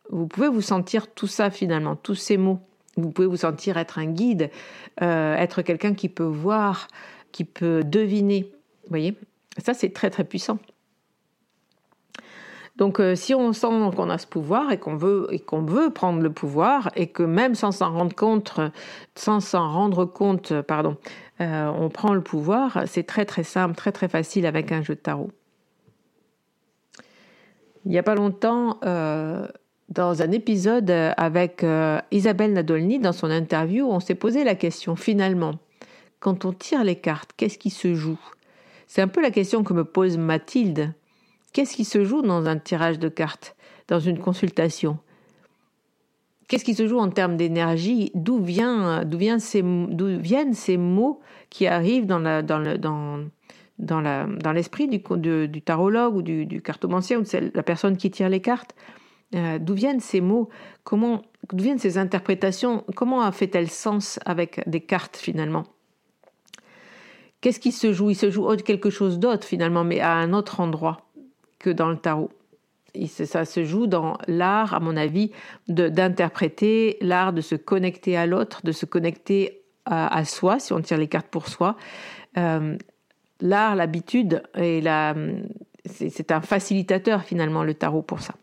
vous 0.09 0.27
pouvez 0.27 0.49
vous 0.49 0.61
sentir 0.61 1.13
tout 1.13 1.27
ça 1.27 1.49
finalement, 1.49 1.95
tous 1.95 2.15
ces 2.15 2.37
mots. 2.37 2.59
Vous 2.97 3.11
pouvez 3.11 3.27
vous 3.27 3.37
sentir 3.37 3.77
être 3.77 3.99
un 3.99 4.07
guide, 4.07 4.49
euh, 5.01 5.35
être 5.35 5.61
quelqu'un 5.61 5.93
qui 5.93 6.09
peut 6.09 6.23
voir, 6.23 6.87
qui 7.31 7.45
peut 7.45 7.83
deviner. 7.83 8.51
Vous 8.83 8.89
voyez? 8.89 9.17
Ça, 9.57 9.73
c'est 9.73 9.93
très 9.93 10.09
très 10.09 10.23
puissant. 10.23 10.57
Donc, 12.75 12.99
euh, 12.99 13.13
si 13.13 13.35
on 13.35 13.51
sent 13.51 13.67
qu'on 13.95 14.09
a 14.09 14.17
ce 14.17 14.25
pouvoir 14.25 14.71
et 14.71 14.79
qu'on 14.79 14.95
veut 14.95 15.27
et 15.31 15.39
qu'on 15.39 15.63
veut 15.63 15.89
prendre 15.89 16.21
le 16.21 16.31
pouvoir 16.31 16.89
et 16.95 17.07
que 17.07 17.23
même 17.23 17.53
sans 17.53 17.71
s'en 17.71 17.91
rendre 17.91 18.15
compte, 18.15 18.59
sans 19.15 19.41
s'en 19.41 19.69
rendre 19.69 20.05
compte, 20.05 20.61
pardon, 20.61 20.97
euh, 21.41 21.67
on 21.67 21.89
prend 21.89 22.13
le 22.13 22.21
pouvoir, 22.21 22.83
c'est 22.85 23.03
très 23.03 23.25
très 23.25 23.43
simple, 23.43 23.75
très 23.75 23.91
très 23.91 24.07
facile 24.07 24.45
avec 24.45 24.71
un 24.71 24.81
jeu 24.81 24.95
de 24.95 24.99
tarot. 24.99 25.29
Il 27.85 27.91
n'y 27.91 27.97
a 27.97 28.03
pas 28.03 28.15
longtemps, 28.15 28.79
dans 29.89 30.21
un 30.21 30.31
épisode 30.31 30.91
avec 31.17 31.63
euh, 31.63 31.99
Isabelle 32.11 32.53
Nadolny, 32.53 32.99
dans 32.99 33.11
son 33.11 33.31
interview, 33.31 33.87
on 33.89 33.99
s'est 33.99 34.15
posé 34.15 34.43
la 34.43 34.55
question 34.55 34.95
finalement, 34.95 35.55
quand 36.19 36.45
on 36.45 36.53
tire 36.53 36.83
les 36.83 36.95
cartes, 36.95 37.31
qu'est-ce 37.35 37.57
qui 37.57 37.71
se 37.71 37.95
joue? 37.95 38.19
C'est 38.87 39.01
un 39.01 39.07
peu 39.07 39.21
la 39.21 39.31
question 39.31 39.63
que 39.63 39.73
me 39.73 39.83
pose 39.83 40.17
Mathilde. 40.17 40.93
Qu'est-ce 41.53 41.75
qui 41.75 41.85
se 41.85 42.03
joue 42.03 42.21
dans 42.21 42.45
un 42.45 42.57
tirage 42.57 42.99
de 42.99 43.09
cartes, 43.09 43.55
dans 43.87 43.99
une 43.99 44.19
consultation? 44.19 44.99
Qu'est-ce 46.47 46.65
qui 46.65 46.75
se 46.75 46.87
joue 46.87 46.99
en 46.99 47.09
termes 47.09 47.37
d'énergie? 47.37 48.11
D'où 48.15 48.39
viennent 48.39 49.39
ces 49.39 49.61
mots 50.77 51.19
qui 51.49 51.67
arrivent 51.67 52.07
dans 52.07 52.19
l'esprit 54.53 54.87
du, 54.87 55.47
du 55.47 55.61
tarologue 55.61 56.15
ou 56.15 56.21
du, 56.21 56.45
du 56.45 56.61
cartomancien 56.61 57.19
ou 57.19 57.23
de 57.23 57.51
la 57.53 57.63
personne 57.63 57.97
qui 57.97 58.11
tire 58.11 58.29
les 58.29 58.41
cartes? 58.41 58.75
Euh, 59.35 59.59
D'où 59.59 59.73
viennent 59.73 59.99
ces 59.99 60.21
mots? 60.21 60.49
Comment 60.83 61.21
d'où 61.53 61.63
viennent 61.63 61.79
ces 61.79 61.97
interprétations? 61.97 62.83
Comment 62.95 63.31
fait-elle 63.31 63.69
sens 63.69 64.19
avec 64.25 64.67
des 64.67 64.81
cartes 64.81 65.17
finalement? 65.17 65.65
Qu'est-ce 67.41 67.59
qui 67.59 67.71
se 67.71 67.93
joue? 67.93 68.09
Il 68.09 68.15
se 68.15 68.29
joue 68.29 68.47
quelque 68.57 68.89
chose 68.89 69.19
d'autre 69.19 69.47
finalement, 69.47 69.83
mais 69.83 69.99
à 69.99 70.13
un 70.13 70.33
autre 70.33 70.59
endroit 70.59 71.09
que 71.57 71.69
dans 71.69 71.89
le 71.89 71.97
tarot. 71.97 72.29
Ça 73.07 73.45
se 73.45 73.63
joue 73.63 73.87
dans 73.87 74.17
l'art, 74.27 74.73
à 74.73 74.79
mon 74.79 74.97
avis, 74.97 75.31
d'interpréter, 75.67 76.97
l'art 77.01 77.33
de 77.33 77.41
se 77.41 77.55
connecter 77.55 78.17
à 78.17 78.25
l'autre, 78.25 78.61
de 78.63 78.71
se 78.71 78.85
connecter 78.85 79.61
à, 79.85 80.25
soi, 80.25 80.59
si 80.59 80.73
on 80.73 80.81
tire 80.81 80.97
les 80.97 81.07
cartes 81.07 81.27
pour 81.27 81.47
soi. 81.47 81.75
Euh, 82.37 82.77
l'art, 83.41 83.75
l'habitude, 83.75 84.43
et 84.55 84.81
la, 84.81 85.15
c'est 85.85 86.31
un 86.31 86.41
facilitateur 86.41 87.23
finalement, 87.23 87.63
le 87.63 87.73
tarot 87.73 88.01
pour 88.01 88.19
ça. 88.21 88.33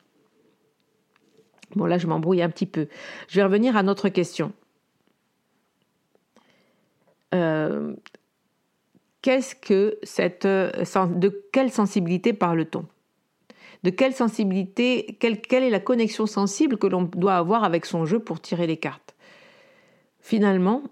Bon, 1.76 1.84
là, 1.84 1.98
je 1.98 2.06
m'embrouille 2.06 2.42
un 2.42 2.48
petit 2.48 2.66
peu. 2.66 2.88
Je 3.28 3.36
vais 3.36 3.44
revenir 3.44 3.76
à 3.76 3.82
notre 3.82 4.08
question. 4.08 4.52
Euh, 7.34 7.94
qu'est-ce 9.20 9.54
que 9.54 9.98
cette, 10.02 10.46
de 10.46 11.44
quelle 11.52 11.70
sensibilité 11.70 12.32
parle-t-on? 12.32 12.86
De 13.82 13.90
quelle 13.90 14.14
sensibilité, 14.14 15.18
quelle, 15.20 15.62
est 15.62 15.70
la 15.70 15.80
connexion 15.80 16.26
sensible 16.26 16.78
que 16.78 16.86
l'on 16.86 17.02
doit 17.02 17.36
avoir 17.36 17.62
avec 17.62 17.84
son 17.84 18.06
jeu 18.06 18.18
pour 18.18 18.40
tirer 18.40 18.66
les 18.66 18.78
cartes? 18.78 19.14
Finalement, 20.20 20.82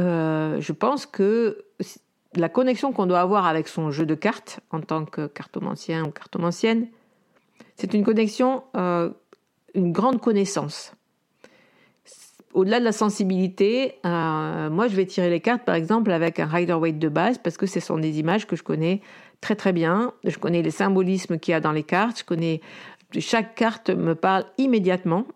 euh, 0.00 0.60
je 0.60 0.72
pense 0.72 1.06
que 1.06 1.64
la 2.34 2.48
connexion 2.48 2.92
qu'on 2.92 3.06
doit 3.06 3.20
avoir 3.20 3.46
avec 3.46 3.68
son 3.68 3.92
jeu 3.92 4.04
de 4.04 4.16
cartes 4.16 4.58
en 4.72 4.80
tant 4.80 5.04
que 5.04 5.28
cartomancien 5.28 6.04
ou 6.04 6.10
cartomancienne, 6.10 6.88
c'est 7.76 7.94
une 7.94 8.04
connexion, 8.04 8.62
euh, 8.76 9.10
une 9.74 9.92
grande 9.92 10.20
connaissance. 10.20 10.92
Au-delà 12.52 12.78
de 12.78 12.84
la 12.84 12.92
sensibilité, 12.92 13.94
euh, 14.06 14.70
moi 14.70 14.86
je 14.86 14.94
vais 14.94 15.06
tirer 15.06 15.28
les 15.28 15.40
cartes 15.40 15.64
par 15.64 15.74
exemple 15.74 16.12
avec 16.12 16.38
un 16.38 16.46
Rider 16.46 16.74
Waite 16.74 17.00
de 17.00 17.08
base 17.08 17.38
parce 17.38 17.56
que 17.56 17.66
ce 17.66 17.80
sont 17.80 17.98
des 17.98 18.20
images 18.20 18.46
que 18.46 18.54
je 18.54 18.62
connais 18.62 19.00
très 19.40 19.56
très 19.56 19.72
bien. 19.72 20.12
Je 20.22 20.38
connais 20.38 20.62
les 20.62 20.70
symbolismes 20.70 21.38
qu'il 21.38 21.52
y 21.52 21.54
a 21.54 21.60
dans 21.60 21.72
les 21.72 21.82
cartes. 21.82 22.20
Je 22.20 22.24
connais 22.24 22.60
chaque 23.18 23.56
carte 23.56 23.90
me 23.90 24.14
parle 24.14 24.44
immédiatement. 24.56 25.26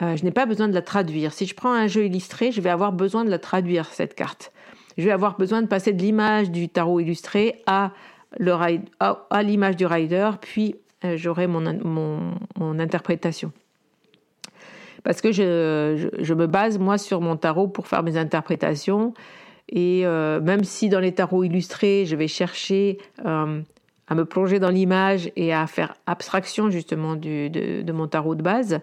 Euh, 0.00 0.16
je 0.16 0.24
n'ai 0.24 0.30
pas 0.30 0.46
besoin 0.46 0.68
de 0.68 0.74
la 0.74 0.82
traduire. 0.82 1.32
Si 1.32 1.46
je 1.46 1.54
prends 1.54 1.72
un 1.72 1.88
jeu 1.88 2.04
illustré, 2.04 2.52
je 2.52 2.60
vais 2.60 2.70
avoir 2.70 2.92
besoin 2.92 3.24
de 3.24 3.30
la 3.30 3.38
traduire 3.38 3.86
cette 3.86 4.14
carte. 4.14 4.52
Je 4.96 5.04
vais 5.04 5.10
avoir 5.10 5.36
besoin 5.36 5.62
de 5.62 5.66
passer 5.66 5.92
de 5.92 6.00
l'image 6.00 6.50
du 6.50 6.68
tarot 6.68 7.00
illustré 7.00 7.62
à 7.66 7.92
l'image 8.38 9.76
du 9.76 9.86
rider, 9.86 10.30
puis 10.40 10.76
j'aurai 11.16 11.46
mon, 11.46 11.78
mon, 11.84 12.78
interprétation. 12.78 13.52
Parce 15.04 15.20
que 15.20 15.32
je, 15.32 16.10
je, 16.18 16.34
me 16.34 16.46
base, 16.46 16.78
moi, 16.78 16.98
sur 16.98 17.20
mon 17.20 17.36
tarot 17.36 17.68
pour 17.68 17.88
faire 17.88 18.02
mes 18.02 18.16
interprétations. 18.16 19.14
Et 19.68 20.02
euh, 20.04 20.40
même 20.40 20.64
si 20.64 20.88
dans 20.88 21.00
les 21.00 21.12
tarots 21.12 21.44
illustrés, 21.44 22.04
je 22.06 22.14
vais 22.14 22.28
chercher 22.28 22.98
euh, 23.24 23.60
à 24.06 24.14
me 24.14 24.24
plonger 24.24 24.58
dans 24.58 24.70
l'image 24.70 25.30
et 25.34 25.52
à 25.52 25.66
faire 25.66 25.94
abstraction 26.06 26.70
justement 26.70 27.16
de, 27.16 27.90
mon 27.92 28.06
tarot 28.06 28.34
de 28.34 28.42
base, 28.42 28.80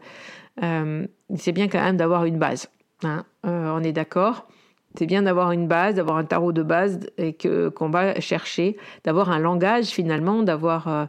euh, 0.64 1.06
c'est 1.36 1.52
bien 1.52 1.68
quand 1.68 1.82
même 1.82 1.98
d'avoir 1.98 2.26
une 2.26 2.40
base. 2.40 2.70
Hein. 3.04 3.24
on 3.46 3.82
est 3.82 3.94
d'accord 3.94 4.48
c'est 4.96 5.06
bien 5.06 5.22
d'avoir 5.22 5.52
une 5.52 5.68
base, 5.68 5.96
d'avoir 5.96 6.18
un 6.18 6.26
tarot 6.26 6.52
de 6.52 6.64
base 6.64 7.00
et 7.18 7.34
que 7.34 7.70
qu'on 7.70 7.90
va 7.90 8.20
chercher, 8.20 8.76
d'avoir 9.04 9.30
un 9.30 9.38
langage 9.40 9.86
finalement, 9.86 10.42
d'avoir 10.42 11.08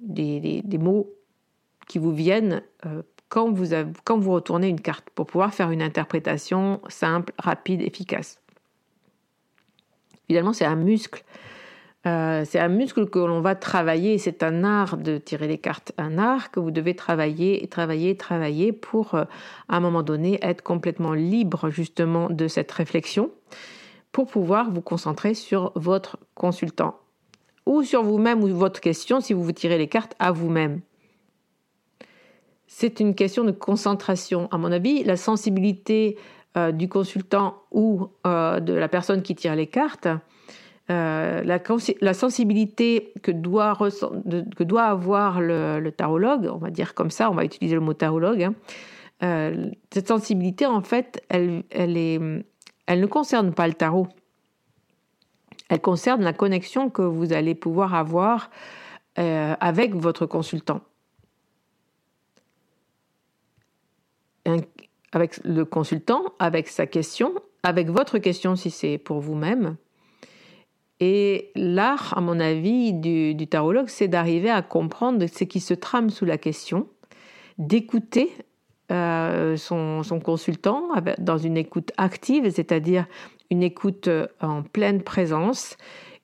des, 0.00 0.62
mots 0.78 1.10
qui 1.88 1.98
vous 1.98 2.12
viennent 2.12 2.62
quand 3.28 3.50
vous, 3.50 3.74
quand 4.04 4.18
vous 4.18 4.32
retournez 4.32 4.68
une 4.68 4.80
carte 4.80 5.10
pour 5.10 5.26
pouvoir 5.26 5.52
faire 5.52 5.70
une 5.70 5.82
interprétation 5.82 6.80
simple, 6.88 7.32
rapide, 7.38 7.82
efficace. 7.82 8.40
Finalement, 10.26 10.52
c'est 10.52 10.64
un 10.64 10.76
muscle. 10.76 11.24
Euh, 12.06 12.44
c'est 12.44 12.60
un 12.60 12.68
muscle 12.68 13.08
que 13.08 13.18
l'on 13.18 13.40
va 13.40 13.54
travailler. 13.56 14.18
C'est 14.18 14.42
un 14.42 14.62
art 14.62 14.96
de 14.96 15.18
tirer 15.18 15.48
les 15.48 15.58
cartes, 15.58 15.92
un 15.98 16.18
art 16.18 16.50
que 16.50 16.60
vous 16.60 16.70
devez 16.70 16.94
travailler 16.94 17.64
et 17.64 17.68
travailler, 17.68 18.16
travailler 18.16 18.72
pour, 18.72 19.14
euh, 19.14 19.24
à 19.68 19.76
un 19.76 19.80
moment 19.80 20.02
donné, 20.02 20.38
être 20.42 20.62
complètement 20.62 21.14
libre 21.14 21.70
justement 21.70 22.28
de 22.30 22.46
cette 22.48 22.70
réflexion 22.70 23.30
pour 24.12 24.28
pouvoir 24.28 24.70
vous 24.70 24.82
concentrer 24.82 25.34
sur 25.34 25.72
votre 25.74 26.18
consultant 26.34 26.98
ou 27.66 27.82
sur 27.82 28.02
vous-même 28.02 28.42
ou 28.42 28.48
votre 28.48 28.80
question 28.80 29.20
si 29.20 29.34
vous 29.34 29.42
vous 29.42 29.52
tirez 29.52 29.76
les 29.76 29.88
cartes 29.88 30.14
à 30.18 30.32
vous-même. 30.32 30.80
C'est 32.66 33.00
une 33.00 33.14
question 33.14 33.44
de 33.44 33.52
concentration. 33.52 34.48
À 34.50 34.58
mon 34.58 34.72
avis, 34.72 35.04
la 35.04 35.16
sensibilité 35.16 36.16
euh, 36.56 36.72
du 36.72 36.88
consultant 36.88 37.62
ou 37.70 38.08
euh, 38.26 38.60
de 38.60 38.72
la 38.72 38.88
personne 38.88 39.22
qui 39.22 39.34
tire 39.34 39.54
les 39.54 39.66
cartes, 39.66 40.08
euh, 40.88 41.42
la, 41.44 42.14
sensibilité 42.14 43.12
que 43.22 43.30
doit, 43.30 43.76
que 43.76 44.64
doit 44.64 44.84
avoir 44.84 45.40
le, 45.40 45.90
tarologue, 45.90 46.48
on 46.50 46.56
va 46.56 46.70
dire 46.70 46.94
comme 46.94 47.10
ça, 47.10 47.30
on 47.30 47.34
va 47.34 47.44
utiliser 47.44 47.74
le 47.74 47.82
mot 47.82 47.92
tarologue, 47.92 48.50
hein, 49.20 49.52
cette 49.92 50.08
sensibilité, 50.08 50.64
en 50.64 50.80
fait, 50.80 51.22
elle, 51.28 51.64
elle, 51.70 53.00
ne 53.00 53.06
concerne 53.06 53.52
pas 53.52 53.66
le 53.66 53.74
tarot. 53.74 54.06
Elle 55.68 55.80
concerne 55.80 56.22
la 56.22 56.32
connexion 56.32 56.90
que 56.90 57.02
vous 57.02 57.32
allez 57.32 57.54
pouvoir 57.54 57.94
avoir 57.94 58.50
avec 59.16 59.94
votre 59.94 60.26
consultant. 60.26 60.82
avec 65.12 65.40
le 65.44 65.64
consultant, 65.64 66.34
avec 66.38 66.68
sa 66.68 66.86
question, 66.86 67.34
avec 67.62 67.88
votre 67.88 68.18
question 68.18 68.54
si 68.54 68.70
c'est 68.70 68.98
pour 68.98 69.20
vous-même. 69.20 69.76
Et 71.00 71.50
l'art, 71.54 72.16
à 72.16 72.20
mon 72.20 72.40
avis, 72.40 72.92
du, 72.92 73.46
tarologue, 73.48 73.88
c'est 73.88 74.08
d'arriver 74.08 74.50
à 74.50 74.62
comprendre 74.62 75.26
ce 75.26 75.44
qui 75.44 75.60
se 75.60 75.74
trame 75.74 76.10
sous 76.10 76.24
la 76.24 76.38
question, 76.38 76.88
d'écouter 77.58 78.30
euh, 78.92 79.56
son, 79.56 80.02
consultant 80.22 80.88
dans 81.18 81.38
une 81.38 81.56
écoute 81.56 81.92
active, 81.96 82.50
c'est-à-dire 82.50 83.06
une 83.50 83.62
écoute 83.62 84.08
euh, 84.08 84.26
en 84.40 84.62
pleine 84.62 85.02
présence, 85.02 85.76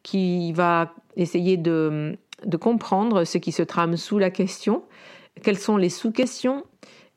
qui 0.02 0.52
va 0.52 0.94
essayer 1.16 1.56
de, 1.56 2.18
de 2.44 2.56
comprendre 2.56 3.24
ce 3.24 3.38
qui 3.38 3.52
se 3.52 3.62
trame 3.62 3.96
sous 3.96 4.18
la 4.18 4.30
question, 4.30 4.82
quelles 5.42 5.58
sont 5.58 5.76
les 5.76 5.88
sous-questions, 5.88 6.64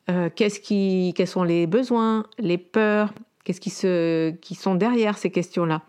euh, 0.08 0.30
qu'est-ce 0.34 0.60
qui, 0.60 1.12
quels 1.16 1.26
sont 1.26 1.42
les 1.42 1.66
besoins, 1.66 2.26
les 2.38 2.58
peurs, 2.58 3.12
qu'est-ce 3.44 3.60
qui, 3.60 3.70
se, 3.70 4.30
qui 4.30 4.54
sont 4.54 4.74
derrière 4.74 5.18
ces 5.18 5.30
questions-là, 5.30 5.82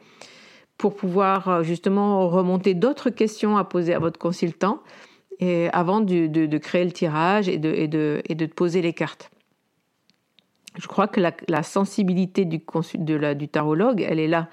pour 0.77 0.95
pouvoir 0.95 1.47
euh, 1.49 1.63
justement 1.63 2.27
remonter 2.29 2.73
d'autres 2.73 3.09
questions 3.09 3.57
à 3.57 3.63
poser 3.63 3.93
à 3.93 3.99
votre 3.99 4.19
consultant 4.19 4.81
et 5.39 5.69
avant 5.69 6.01
de, 6.01 6.25
de, 6.25 6.57
créer 6.57 6.83
le 6.83 6.91
tirage 6.91 7.47
et 7.47 7.59
de, 7.59 7.71
et, 7.71 7.87
de, 7.87 8.23
et 8.27 8.33
de 8.33 8.45
poser 8.47 8.81
les 8.81 8.93
cartes. 8.93 9.29
Je 10.77 10.87
crois 10.87 11.07
que 11.07 11.19
la, 11.19 11.63
sensibilité 11.63 12.45
du, 12.45 12.59
tarologue, 13.49 14.05
elle 14.07 14.19
est 14.19 14.27
là. 14.27 14.49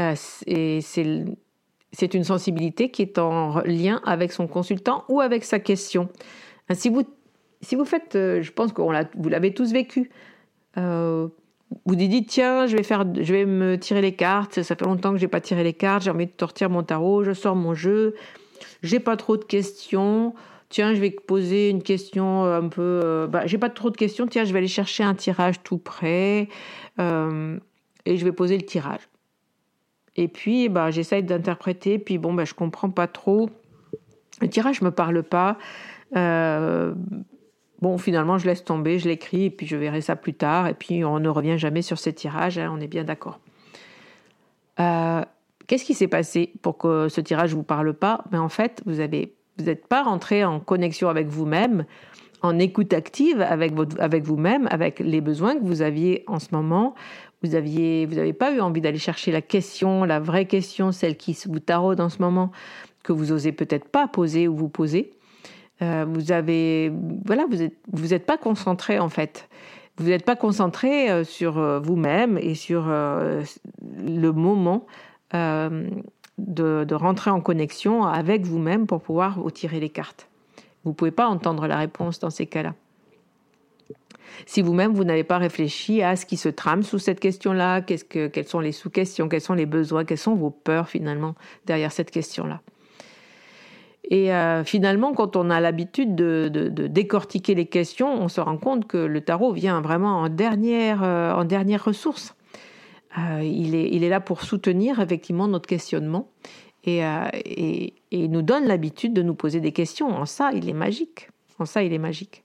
Euh, 0.00 0.14
et 0.46 0.80
c'est 0.80 2.14
une 2.14 2.24
sensibilité 2.24 2.90
qui 2.90 3.02
est 3.02 3.18
en 3.18 3.60
lien 3.60 4.00
avec 4.04 4.32
son 4.32 4.46
consultant 4.46 5.04
ou 5.08 5.20
avec 5.20 5.44
sa 5.44 5.58
question. 5.58 6.08
Si 6.72 6.88
vous 6.88 7.04
si 7.60 7.74
vous 7.74 7.84
faites, 7.84 8.14
euh, 8.14 8.42
je 8.42 8.52
pense 8.52 8.72
que 8.72 8.80
vous 8.80 9.28
l'avez 9.28 9.52
tous 9.52 9.72
vécu, 9.72 10.10
euh, 10.76 11.28
vous 11.84 11.96
dites 11.96 12.28
tiens, 12.28 12.66
je 12.66 12.76
vais, 12.76 12.82
faire, 12.82 13.04
je 13.14 13.32
vais 13.32 13.44
me 13.44 13.76
tirer 13.78 14.00
les 14.00 14.14
cartes, 14.14 14.62
ça 14.62 14.76
fait 14.76 14.84
longtemps 14.84 15.12
que 15.12 15.18
j'ai 15.18 15.28
pas 15.28 15.40
tiré 15.40 15.64
les 15.64 15.72
cartes, 15.72 16.04
j'ai 16.04 16.10
envie 16.10 16.26
de 16.26 16.32
sortir 16.38 16.70
mon 16.70 16.82
tarot, 16.82 17.24
je 17.24 17.32
sors 17.32 17.56
mon 17.56 17.74
jeu, 17.74 18.14
j'ai 18.82 19.00
pas 19.00 19.16
trop 19.16 19.36
de 19.36 19.44
questions, 19.44 20.34
tiens, 20.68 20.94
je 20.94 21.00
vais 21.00 21.10
poser 21.10 21.70
une 21.70 21.82
question 21.82 22.44
un 22.44 22.68
peu, 22.68 23.00
euh, 23.04 23.26
bah, 23.26 23.46
j'ai 23.46 23.58
pas 23.58 23.70
trop 23.70 23.90
de 23.90 23.96
questions, 23.96 24.26
tiens, 24.26 24.44
je 24.44 24.52
vais 24.52 24.58
aller 24.58 24.68
chercher 24.68 25.04
un 25.04 25.14
tirage 25.14 25.62
tout 25.62 25.78
près 25.78 26.48
et 26.98 28.16
je 28.16 28.24
vais 28.24 28.32
poser 28.32 28.56
le 28.56 28.64
tirage. 28.64 29.08
Et 30.16 30.28
puis, 30.28 30.68
bah, 30.68 30.90
j'essaye 30.90 31.22
d'interpréter, 31.22 31.98
puis 31.98 32.18
bon, 32.18 32.34
bah, 32.34 32.44
je 32.44 32.54
comprends 32.54 32.90
pas 32.90 33.06
trop. 33.06 33.50
Le 34.40 34.48
tirage 34.48 34.82
me 34.82 34.90
parle 34.90 35.22
pas. 35.22 35.58
Bon, 37.80 37.96
finalement, 37.96 38.38
je 38.38 38.46
laisse 38.46 38.64
tomber, 38.64 38.98
je 38.98 39.08
l'écris, 39.08 39.44
et 39.44 39.50
puis 39.50 39.66
je 39.66 39.76
verrai 39.76 40.00
ça 40.00 40.16
plus 40.16 40.34
tard, 40.34 40.66
et 40.66 40.74
puis 40.74 41.04
on 41.04 41.20
ne 41.20 41.28
revient 41.28 41.58
jamais 41.58 41.82
sur 41.82 41.98
ces 41.98 42.12
tirages, 42.12 42.58
hein, 42.58 42.72
on 42.74 42.80
est 42.80 42.88
bien 42.88 43.04
d'accord. 43.04 43.38
Euh, 44.80 45.22
qu'est-ce 45.66 45.84
qui 45.84 45.94
s'est 45.94 46.08
passé 46.08 46.52
pour 46.62 46.76
que 46.76 47.08
ce 47.08 47.20
tirage 47.20 47.50
ne 47.50 47.56
vous 47.56 47.62
parle 47.62 47.94
pas? 47.94 48.24
Mais 48.26 48.38
ben, 48.38 48.42
En 48.42 48.48
fait, 48.48 48.82
vous 48.84 49.00
n'êtes 49.64 49.86
pas 49.86 50.02
rentré 50.02 50.44
en 50.44 50.60
connexion 50.60 51.08
avec 51.08 51.28
vous-même, 51.28 51.84
en 52.42 52.58
écoute 52.58 52.92
active 52.92 53.40
avec, 53.40 53.72
vous-même, 53.72 54.68
avec 54.70 55.00
les 55.00 55.20
besoins 55.20 55.56
que 55.56 55.64
vous 55.64 55.82
aviez 55.82 56.24
en 56.26 56.38
ce 56.38 56.48
moment. 56.52 56.94
Vous 57.42 57.50
vous 57.50 57.54
n'avez 57.54 58.32
pas 58.32 58.52
eu 58.52 58.60
envie 58.60 58.80
d'aller 58.80 58.98
chercher 58.98 59.30
la 59.30 59.42
question, 59.42 60.04
la 60.04 60.20
vraie 60.20 60.46
question, 60.46 60.92
celle 60.92 61.16
qui 61.16 61.36
vous 61.46 61.60
taraude 61.60 62.00
en 62.00 62.08
ce 62.08 62.20
moment, 62.20 62.50
que 63.02 63.12
vous 63.12 63.32
osez 63.32 63.52
peut-être 63.52 63.88
pas 63.88 64.08
poser 64.08 64.48
ou 64.48 64.56
vous 64.56 64.68
poser. 64.68 65.12
Euh, 65.82 66.04
vous 66.08 66.32
avez, 66.32 66.92
voilà, 67.24 67.46
vous 67.48 67.62
êtes, 67.62 67.76
vous 67.92 68.08
n'êtes 68.08 68.26
pas 68.26 68.36
concentré 68.36 68.98
en 68.98 69.08
fait. 69.08 69.48
Vous 69.96 70.08
n'êtes 70.08 70.24
pas 70.24 70.36
concentré 70.36 71.10
euh, 71.10 71.24
sur 71.24 71.58
euh, 71.58 71.78
vous-même 71.80 72.38
et 72.38 72.54
sur 72.54 72.86
le 72.86 74.30
moment 74.30 74.86
de, 76.38 76.94
rentrer 76.94 77.30
en 77.30 77.40
connexion 77.40 78.04
avec 78.04 78.44
vous-même 78.44 78.86
pour 78.86 79.02
pouvoir 79.02 79.38
vous 79.40 79.50
tirer 79.50 79.80
les 79.80 79.88
cartes. 79.88 80.28
Vous 80.84 80.90
ne 80.90 80.94
pouvez 80.94 81.10
pas 81.10 81.26
entendre 81.26 81.66
la 81.66 81.76
réponse 81.76 82.18
dans 82.20 82.30
ces 82.30 82.46
cas-là. 82.46 82.74
Si 84.46 84.62
vous-même, 84.62 84.92
vous, 84.94 85.04
n'avez 85.04 85.24
pas 85.24 85.38
réfléchi 85.38 86.02
à 86.02 86.14
ce 86.14 86.24
qui 86.24 86.36
se 86.36 86.48
trame 86.48 86.82
sous 86.82 86.98
cette 86.98 87.18
question-là, 87.18 87.80
qu'est-ce 87.80 88.04
que, 88.04 88.28
quelles 88.28 88.46
sont 88.46 88.60
les 88.60 88.72
sous-questions, 88.72 89.28
quels 89.28 89.40
sont 89.40 89.54
les 89.54 89.66
besoins, 89.66 90.04
quelles 90.04 90.18
sont 90.18 90.36
vos 90.36 90.50
peurs 90.50 90.88
finalement 90.88 91.34
derrière 91.66 91.90
cette 91.90 92.10
question-là. 92.10 92.60
Et 94.10 94.32
euh, 94.32 94.64
finalement, 94.64 95.12
quand 95.12 95.36
on 95.36 95.50
a 95.50 95.60
l'habitude 95.60 96.14
de, 96.14 96.48
décortiquer 96.88 97.54
les 97.54 97.66
questions, 97.66 98.10
on 98.10 98.28
se 98.28 98.40
rend 98.40 98.56
compte 98.56 98.86
que 98.86 98.96
le 98.96 99.20
tarot 99.20 99.52
vient 99.52 99.80
vraiment 99.80 100.20
en 100.20 100.28
dernière, 100.28 101.02
euh, 101.02 101.32
en 101.32 101.44
dernière 101.44 101.84
ressource. 101.84 102.34
Euh, 103.16 103.42
il, 103.42 103.74
est, 103.74 104.08
là 104.08 104.20
pour 104.20 104.42
soutenir 104.42 105.00
effectivement 105.00 105.48
notre 105.48 105.66
questionnement 105.66 106.28
et, 106.84 107.02
et 108.10 108.28
nous 108.28 108.42
donne 108.42 108.66
l'habitude 108.66 109.14
de 109.14 109.22
nous 109.22 109.34
poser 109.34 109.60
des 109.60 109.72
questions. 109.72 110.08
En 110.08 110.26
ça, 110.26 110.50
il 110.52 110.68
est 110.68 110.74
magique. 110.74 111.30
En 111.58 111.64
ça, 111.64 111.82
il 111.82 111.92
est 111.92 111.98
magique. 111.98 112.44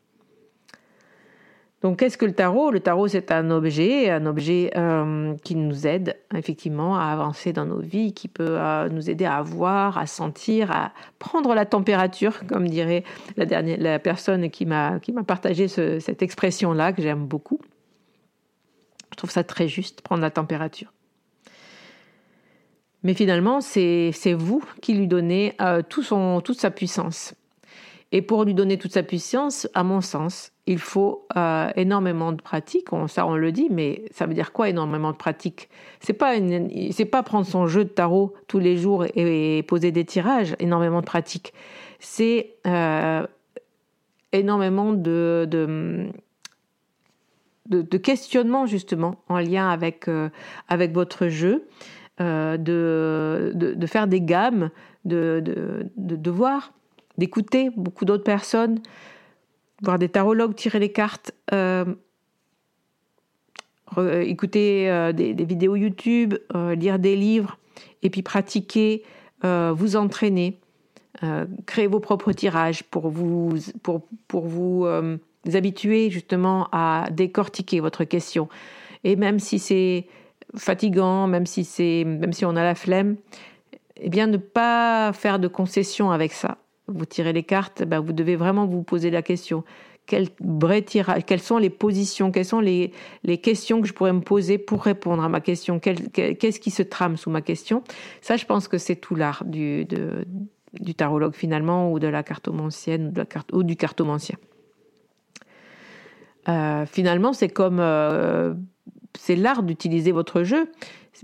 Donc, 1.84 2.00
qu'est-ce 2.00 2.18
que 2.18 2.26
le 2.26 2.32
tarot? 2.32 2.72
Le 2.72 2.80
tarot, 2.80 3.10
c'est 3.10 3.30
un 3.30 3.52
objet, 3.52 4.10
un 4.10 4.26
objet 4.26 4.72
euh, 4.78 5.36
qui 5.44 5.56
nous 5.56 5.86
aide 5.86 6.16
effectivement 6.34 6.98
à 6.98 7.08
avancer 7.08 7.52
dans 7.52 7.66
nos 7.66 7.82
vies, 7.82 8.14
qui 8.14 8.30
peut 8.30 8.58
euh, 8.58 8.88
nous 8.88 9.10
aider 9.10 9.26
à 9.26 9.42
voir, 9.42 9.98
à 9.98 10.06
sentir, 10.08 10.72
à 10.72 10.94
prendre 11.20 11.54
la 11.54 11.66
température, 11.66 12.48
comme 12.48 12.70
dirait 12.70 13.04
la 13.36 14.00
personne 14.00 14.50
qui 14.50 14.66
m'a 14.66 15.02
partagé 15.28 15.68
cette 15.68 16.22
expression-là, 16.22 16.94
que 16.94 17.02
j'aime 17.02 17.26
beaucoup. 17.26 17.60
Je 19.14 19.18
trouve 19.18 19.30
ça 19.30 19.44
très 19.44 19.68
juste, 19.68 20.02
prendre 20.02 20.22
la 20.22 20.32
température. 20.32 20.92
Mais 23.04 23.14
finalement, 23.14 23.62
c'est 23.62 24.34
vous 24.34 24.64
qui 24.82 24.96
lui 24.96 25.08
donnez 25.08 25.54
euh, 25.62 25.84
toute 25.84 26.60
sa 26.60 26.72
puissance. 26.72 27.36
Et 28.12 28.22
pour 28.22 28.44
lui 28.44 28.54
donner 28.54 28.78
toute 28.78 28.94
sa 28.94 29.04
puissance, 29.04 29.68
à 29.76 29.84
mon 29.84 30.02
sens, 30.02 30.52
il 30.66 30.80
faut 30.80 31.28
euh, 31.36 31.70
énormément 31.76 32.32
de 32.32 32.42
pratique. 32.42 32.88
Ça, 33.08 33.28
on 33.28 33.36
le 33.36 33.52
dit, 33.52 33.68
mais 33.70 34.06
ça 34.12 34.26
veut 34.26 34.34
dire 34.34 34.52
quoi 34.52 34.70
énormément 34.70 35.12
de 35.12 35.18
pratique 35.18 35.70
C'est 36.00 36.14
pas 36.14 36.34
pas 37.12 37.24
prendre 37.24 37.46
son 37.46 37.68
jeu 37.68 37.84
de 37.84 37.90
tarot 37.90 38.34
tous 38.48 38.60
les 38.60 38.78
jours 38.78 39.06
et, 39.16 39.64
poser 39.68 39.92
des 39.92 40.06
tirages. 40.06 40.56
Énormément 40.60 41.02
de 41.02 41.06
pratique. 41.06 41.54
C'est 42.00 42.56
euh, 42.66 43.26
énormément 44.32 44.94
de, 44.94 46.10
de, 47.70 47.98
questionnement 47.98 48.66
justement 48.66 49.16
en 49.30 49.40
lien 49.40 49.70
avec 49.70 50.08
euh, 50.08 50.30
avec 50.68 50.94
votre 50.94 51.28
jeu, 51.28 51.68
de, 52.20 53.52
de, 53.56 53.88
faire 53.88 54.08
des 54.08 54.22
gammes, 54.22 54.70
de, 55.04 55.42
de, 55.98 56.32
voir 56.32 56.74
d'écouter 57.18 57.70
beaucoup 57.76 58.06
d'autres 58.06 58.24
personnes, 58.24 58.80
voir 59.82 60.00
des 60.00 60.10
tarologues 60.10 60.56
tirer 60.56 60.80
les 60.80 60.92
cartes, 60.92 61.34
euh, 61.54 61.86
euh, 63.98 64.22
écouter 64.22 64.90
euh, 64.90 65.12
des, 65.12 65.34
vidéos 65.34 65.76
YouTube, 65.76 66.36
lire 66.76 67.00
des 67.00 67.16
livres, 67.16 67.60
et 68.02 68.10
puis 68.10 68.22
pratiquer, 68.22 69.04
vous 69.44 69.98
entraîner, 69.98 70.62
créer 71.66 71.88
vos 71.88 72.00
propres 72.00 72.34
tirages 72.34 72.84
pour 72.84 73.10
vous, 73.10 73.56
pour, 73.82 74.02
pour 74.28 74.48
vous 74.48 74.86
habituer 75.54 76.10
justement 76.10 76.68
à 76.72 77.08
décortiquer 77.12 77.80
votre 77.80 78.04
question. 78.04 78.50
Et 79.04 79.16
même 79.16 79.40
si 79.40 79.60
c'est 79.60 80.08
fatigant, 80.56 81.28
même 81.28 81.46
si, 81.46 81.64
c'est, 81.64 82.04
même 82.04 82.34
si 82.34 82.46
on 82.46 82.56
a 82.56 82.64
la 82.64 82.76
flemme, 82.76 83.16
eh 83.98 84.10
bien 84.10 84.28
ne 84.28 84.38
pas 84.38 85.14
faire 85.14 85.40
de 85.40 85.48
concessions 85.48 86.12
avec 86.12 86.34
ça 86.34 86.58
vous 86.88 87.06
tirez 87.06 87.34
les 87.34 87.44
cartes, 87.44 87.84
ben 87.84 88.00
vous 88.00 88.14
devez 88.14 88.36
vraiment 88.36 88.66
vous 88.66 88.84
poser 88.84 89.10
la 89.10 89.22
question. 89.22 89.64
Quel 90.06 90.28
vrai 90.42 90.82
tirage, 90.82 91.24
quelles 91.26 91.42
sont 91.42 91.58
les 91.58 91.70
positions, 91.70 92.32
quelles 92.32 92.46
sont 92.46 92.60
les, 92.60 92.92
les, 93.24 93.38
questions 93.38 93.82
que 93.82 93.88
je 93.88 93.94
pourrais 93.94 94.12
me 94.12 94.20
poser 94.20 94.58
pour 94.58 94.84
répondre 94.84 95.24
à 95.24 95.30
ma 95.30 95.40
question? 95.40 95.80
Qu'est-ce 95.80 96.60
qui 96.60 96.72
se 96.72 96.84
trame 96.84 97.16
sous 97.16 97.30
ma 97.30 97.42
question? 97.42 97.84
Ça, 98.22 98.36
je 98.36 98.46
pense 98.46 98.68
que 98.68 98.78
c'est 98.78 98.98
tout 98.98 99.16
l'art 99.16 99.46
du, 99.46 99.88
du 100.80 100.96
tarologue 100.96 101.36
finalement, 101.36 101.92
ou 101.92 102.00
de 102.00 102.08
la 102.08 102.24
cartomancienne, 102.24 103.08
ou, 103.08 103.12
de 103.12 103.20
la 103.20 103.26
carte, 103.26 103.52
ou 103.54 103.64
du 103.64 103.76
cartomancien. 103.76 104.38
Euh, 106.50 106.86
finalement, 106.86 107.34
c'est 107.34 107.50
comme... 107.50 107.80
Euh, 107.80 108.54
c'est 109.18 109.36
l'art 109.36 109.64
d'utiliser 109.64 110.12
votre 110.12 110.44
jeu. 110.44 110.72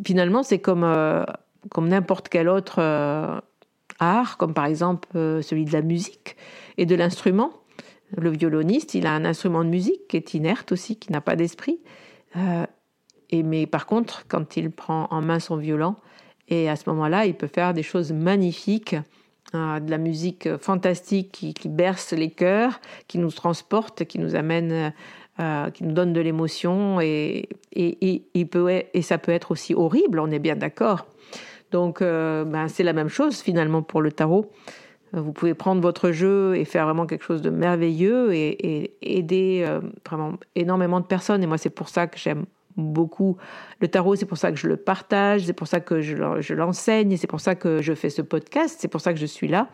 Finalement, 0.05 0.43
c'est 0.43 0.59
comme, 0.59 0.83
euh, 0.83 1.23
comme 1.69 1.87
n'importe 1.87 2.29
quel 2.29 2.47
autre 2.47 2.79
art, 3.99 4.37
comme 4.37 4.53
par 4.53 4.65
exemple 4.65 5.09
celui 5.41 5.65
de 5.65 5.73
la 5.73 5.81
musique 5.81 6.37
et 6.77 6.85
de 6.85 6.93
l'instrument. 6.95 7.51
Le 8.15 8.29
violoniste, 8.29 8.93
il 8.93 9.07
a 9.07 9.13
un 9.13 9.25
instrument 9.25 9.63
de 9.63 9.69
musique 9.69 10.07
qui 10.07 10.17
est 10.17 10.35
inerte 10.35 10.71
aussi, 10.71 10.97
qui 10.97 11.11
n'a 11.11 11.19
pas 11.19 11.35
d'esprit. 11.35 11.79
Et 13.31 13.41
mais 13.41 13.65
par 13.65 13.87
contre, 13.87 14.25
quand 14.27 14.55
il 14.55 14.69
prend 14.69 15.07
en 15.09 15.21
main 15.21 15.39
son 15.39 15.57
violon, 15.57 15.95
et 16.47 16.69
à 16.69 16.75
ce 16.75 16.87
moment-là, 16.89 17.25
il 17.25 17.35
peut 17.35 17.47
faire 17.47 17.73
des 17.73 17.83
choses 17.83 18.11
magnifiques, 18.11 18.95
de 19.53 19.89
la 19.89 19.97
musique 19.97 20.57
fantastique 20.57 21.31
qui, 21.31 21.69
berce 21.69 22.13
les 22.13 22.29
cœurs, 22.29 22.79
qui 23.07 23.17
nous 23.17 23.31
transporte, 23.31 24.05
qui 24.05 24.19
nous 24.19 24.35
amène, 24.35 24.93
qui 25.73 25.83
nous 25.83 25.93
donne 25.93 26.13
de 26.13 26.21
l'émotion, 26.21 27.01
et, 27.01 27.49
et, 27.73 28.23
il 28.33 28.47
peut, 28.47 28.69
et 28.93 29.01
ça 29.01 29.17
peut 29.17 29.31
être 29.31 29.51
aussi 29.51 29.73
horrible, 29.73 30.19
on 30.19 30.29
est 30.29 30.39
bien 30.39 30.55
d'accord. 30.55 31.07
Donc, 31.71 32.01
euh, 32.01 32.45
ben, 32.45 32.67
c'est 32.67 32.83
la 32.83 32.93
même 32.93 33.09
chose 33.09 33.41
finalement 33.41 33.81
pour 33.81 34.01
le 34.01 34.11
tarot. 34.11 34.51
Euh, 35.15 35.21
vous 35.21 35.31
pouvez 35.31 35.53
prendre 35.53 35.81
votre 35.81 36.11
jeu 36.11 36.55
et 36.55 36.65
faire 36.65 36.85
vraiment 36.85 37.05
quelque 37.05 37.23
chose 37.23 37.41
de 37.41 37.49
merveilleux 37.49 38.33
et, 38.33 38.95
aider 39.01 39.63
euh, 39.65 39.81
vraiment 40.07 40.33
énormément 40.55 40.99
de 40.99 41.05
personnes. 41.05 41.43
Et 41.43 41.47
moi, 41.47 41.57
c'est 41.57 41.69
pour 41.69 41.89
ça 41.89 42.07
que 42.07 42.17
j'aime 42.17 42.45
beaucoup 42.79 43.37
le 43.79 43.87
tarot, 43.87 44.15
c'est 44.15 44.25
pour 44.25 44.37
ça 44.37 44.51
que 44.51 44.57
je 44.57 44.67
le 44.67 44.77
partage, 44.77 45.45
c'est 45.45 45.53
pour 45.53 45.67
ça 45.67 45.79
que 45.79 46.01
je, 46.01 46.53
l'enseigne, 46.53 47.17
c'est 47.17 47.27
pour 47.27 47.41
ça 47.41 47.55
que 47.55 47.81
je 47.81 47.93
fais 47.93 48.09
ce 48.09 48.21
podcast, 48.21 48.77
c'est 48.79 48.87
pour 48.87 49.01
ça 49.01 49.13
que 49.13 49.19
je 49.19 49.25
suis 49.25 49.47
là. 49.47 49.69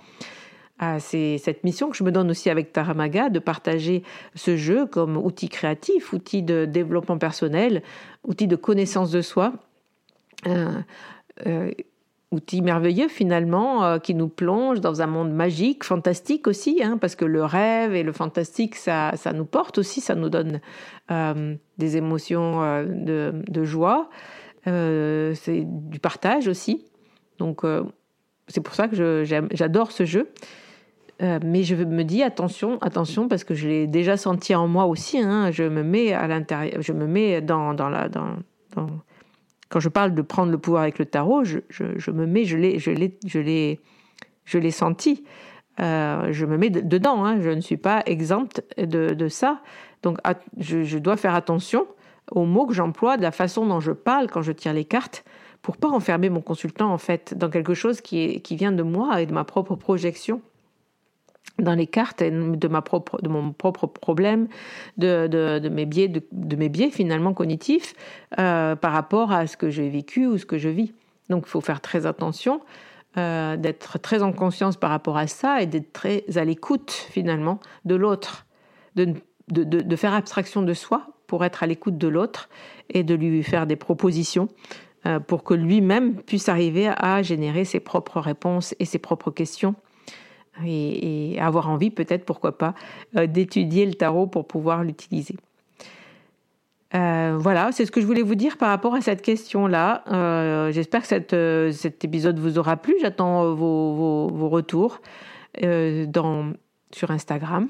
Ah, 0.77 0.99
c'est 0.99 1.37
cette 1.37 1.63
mission 1.63 1.89
que 1.89 1.95
je 1.95 2.03
me 2.03 2.11
donne 2.11 2.29
aussi 2.29 2.49
avec 2.49 2.73
Taramaga, 2.73 3.29
de 3.29 3.39
partager 3.39 4.03
ce 4.33 4.57
jeu 4.57 4.85
comme 4.85 5.15
outil 5.15 5.47
créatif, 5.47 6.11
outil 6.11 6.43
de 6.43 6.65
développement 6.65 7.17
personnel, 7.17 7.81
outil 8.25 8.47
de 8.47 8.57
connaissance 8.57 9.09
de 9.09 9.21
soi. 9.21 9.53
Euh, 10.47 10.81
outil 12.35 12.61
merveilleux 12.61 13.07
finalement 13.07 13.83
euh, 13.83 13.97
qui 13.97 14.13
nous 14.13 14.27
plonge 14.27 14.81
dans 14.81 15.01
un 15.01 15.07
monde 15.07 15.33
magique, 15.33 15.83
fantastique 15.83 16.47
aussi, 16.47 16.81
hein, 16.83 16.97
parce 16.99 17.15
que 17.15 17.25
le 17.25 17.43
rêve 17.43 17.95
et 17.95 18.03
le 18.03 18.11
fantastique, 18.11 18.75
ça, 18.75 19.11
ça 19.15 19.33
nous 19.33 19.45
porte 19.45 19.77
aussi, 19.77 20.01
ça 20.01 20.15
nous 20.15 20.29
donne 20.29 20.61
euh, 21.11 21.55
des 21.77 21.97
émotions 21.97 22.61
de, 22.83 23.33
de, 23.47 23.63
joie, 23.63 24.09
c'est 24.65 25.63
du 25.65 25.99
partage 25.99 26.47
aussi. 26.47 26.85
Donc 27.39 27.61
c'est 28.47 28.61
pour 28.61 28.75
ça 28.75 28.87
que 28.87 29.23
j'adore 29.51 29.91
ce 29.91 30.05
jeu. 30.05 30.29
mais 31.19 31.63
je 31.63 31.75
me 31.75 32.03
dis 32.03 32.23
attention, 32.23 32.77
attention, 32.81 33.27
parce 33.27 33.43
que 33.43 33.53
je 33.53 33.67
l'ai 33.67 33.87
déjà 33.87 34.17
senti 34.17 34.55
en 34.55 34.67
moi 34.67 34.85
aussi. 34.85 35.19
Hein, 35.19 35.51
je 35.51 35.63
me 35.63 35.83
mets 35.83 36.13
à 36.13 36.27
l'intérieur, 36.27 36.81
je 36.81 36.93
me 36.93 37.07
mets 37.07 37.41
dans, 37.41 37.73
dans 37.73 37.89
la 37.89 38.09
dans, 38.09 38.35
dans 38.75 38.87
quand 39.75 39.81
je 39.81 39.89
parle 39.89 40.15
de 40.15 40.21
prendre 40.21 40.53
le 40.53 40.57
pouvoir 40.57 40.83
avec 40.83 40.99
le 40.99 41.05
tarot, 41.05 41.43
je, 41.43 41.59
me 42.09 42.25
mets, 42.25 42.45
je 42.45 42.55
l'ai, 42.55 42.79
je 42.79 42.91
l'ai, 42.91 43.19
je 43.25 43.39
l'ai, 43.39 43.81
je 44.45 44.57
l'ai 44.57 44.71
senti. 44.71 45.25
Euh, 45.81 46.31
je 46.31 46.45
me 46.45 46.57
mets 46.57 46.69
dedans. 46.69 47.25
Hein. 47.25 47.41
je 47.41 47.49
ne 47.49 47.59
suis 47.59 47.75
pas 47.75 48.01
exempte 48.05 48.61
de, 48.77 49.27
ça. 49.27 49.59
Donc, 50.01 50.19
je, 50.57 50.97
dois 50.97 51.17
faire 51.17 51.35
attention 51.35 51.87
aux 52.31 52.45
mots 52.45 52.65
que 52.65 52.73
j'emploie, 52.73 53.17
de 53.17 53.21
la 53.21 53.33
façon 53.33 53.65
dont 53.65 53.81
je 53.81 53.91
parle 53.91 54.27
quand 54.31 54.41
je 54.41 54.53
tire 54.53 54.71
les 54.71 54.85
cartes, 54.85 55.25
pour 55.61 55.75
pas 55.75 55.89
enfermer 55.89 56.29
mon 56.29 56.39
consultant 56.39 56.93
en 56.93 56.97
fait 56.97 57.37
dans 57.37 57.49
quelque 57.49 57.73
chose 57.73 57.99
qui, 57.99 58.41
vient 58.51 58.71
de 58.71 58.83
moi 58.83 59.21
et 59.21 59.25
de 59.25 59.33
ma 59.33 59.43
propre 59.43 59.75
projection 59.75 60.41
dans 61.59 61.73
les 61.73 61.87
cartes 61.87 62.21
de, 62.21 62.67
ma 62.67 62.81
propre, 62.81 63.21
de 63.21 63.29
mon 63.29 63.53
propre 63.53 63.87
problème, 63.87 64.47
de, 64.97 65.27
de, 65.27 65.69
mes, 65.69 65.85
biais, 65.85 66.09
de, 66.09 66.55
mes 66.55 66.69
biais 66.69 66.89
finalement 66.89 67.33
cognitifs 67.33 67.95
euh, 68.39 68.75
par 68.75 68.91
rapport 68.91 69.31
à 69.31 69.47
ce 69.47 69.55
que 69.55 69.69
j'ai 69.69 69.89
vécu 69.89 70.25
ou 70.27 70.37
ce 70.37 70.45
que 70.45 70.57
je 70.57 70.69
vis. 70.69 70.93
Donc 71.29 71.43
il 71.47 71.49
faut 71.49 71.61
faire 71.61 71.81
très 71.81 72.05
attention, 72.05 72.61
euh, 73.17 73.55
d'être 73.55 73.99
très 73.99 74.21
en 74.21 74.33
conscience 74.33 74.75
par 74.75 74.89
rapport 74.89 75.17
à 75.17 75.27
ça 75.27 75.61
et 75.61 75.65
d'être 75.65 75.93
très 75.93 76.25
à 76.35 76.43
l'écoute 76.43 76.91
finalement 76.91 77.59
de 77.85 77.95
l'autre. 77.95 78.45
de, 78.95 79.95
faire 79.95 80.13
abstraction 80.13 80.61
de 80.61 80.73
soi 80.73 81.07
pour 81.27 81.45
être 81.45 81.63
à 81.63 81.67
l'écoute 81.67 81.97
de 81.97 82.07
l'autre 82.07 82.49
et 82.89 83.03
de 83.03 83.15
lui 83.15 83.41
faire 83.43 83.65
des 83.65 83.75
propositions 83.75 84.49
euh, 85.05 85.19
pour 85.19 85.43
que 85.43 85.53
lui-même 85.53 86.15
puisse 86.21 86.49
arriver 86.49 86.87
à 86.87 87.21
générer 87.21 87.63
ses 87.63 87.79
propres 87.79 88.19
réponses 88.19 88.75
et 88.79 88.85
ses 88.85 88.99
propres 88.99 89.31
questions 89.31 89.75
et, 90.65 91.37
avoir 91.39 91.69
envie 91.69 91.89
peut-être, 91.89 92.25
pourquoi 92.25 92.57
pas, 92.57 92.73
euh, 93.17 93.27
d'étudier 93.27 93.85
le 93.85 93.93
tarot 93.93 94.27
pour 94.27 94.47
pouvoir 94.47 94.83
l'utiliser. 94.83 95.35
Euh, 96.93 97.35
voilà, 97.37 97.71
c'est 97.71 97.85
ce 97.85 97.91
que 97.91 97.99
je 97.99 98.05
voulais 98.05 98.21
vous 98.21 98.35
dire 98.35 98.57
par 98.57 98.69
rapport 98.69 98.95
à 98.95 99.01
cette 99.01 99.21
question-là. 99.21 100.03
J'espère 100.71 101.01
que 101.07 101.71
cet 101.71 102.03
épisode 102.03 102.39
vous 102.39 102.57
aura 102.57 102.77
plu. 102.77 102.95
J'attends 103.01 103.53
vos, 103.53 104.49
retours 104.49 105.01
sur 106.91 107.11
Instagram 107.11 107.67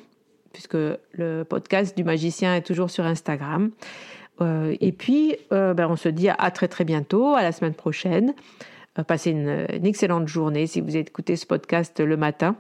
puisque 0.56 0.78
le 1.12 1.44
podcast 1.44 1.98
du 1.98 2.06
magicien 2.06 2.56
est 2.56 2.62
toujours 2.62 2.90
sur 2.90 3.06
Instagram. 3.06 3.72
Euh, 4.42 4.76
et 4.80 4.92
puis, 4.92 5.36
euh, 5.52 5.74
ben, 5.74 5.88
on 5.90 5.96
se 5.96 6.10
dit 6.10 6.30
à 6.30 6.52
très 6.52 6.68
très 6.68 6.84
bientôt, 6.84 7.36
à 7.36 7.44
la 7.44 7.52
semaine 7.52 7.74
prochaine. 7.74 8.34
Euh, 8.98 9.04
passez 9.04 9.32
une, 9.32 9.68
excellente 9.86 10.28
journée 10.28 10.68
si 10.68 10.82
vous 10.82 10.96
écoutez 10.96 11.36
ce 11.36 11.46
podcast 11.46 12.00
le 12.00 12.18
matin. 12.18 12.56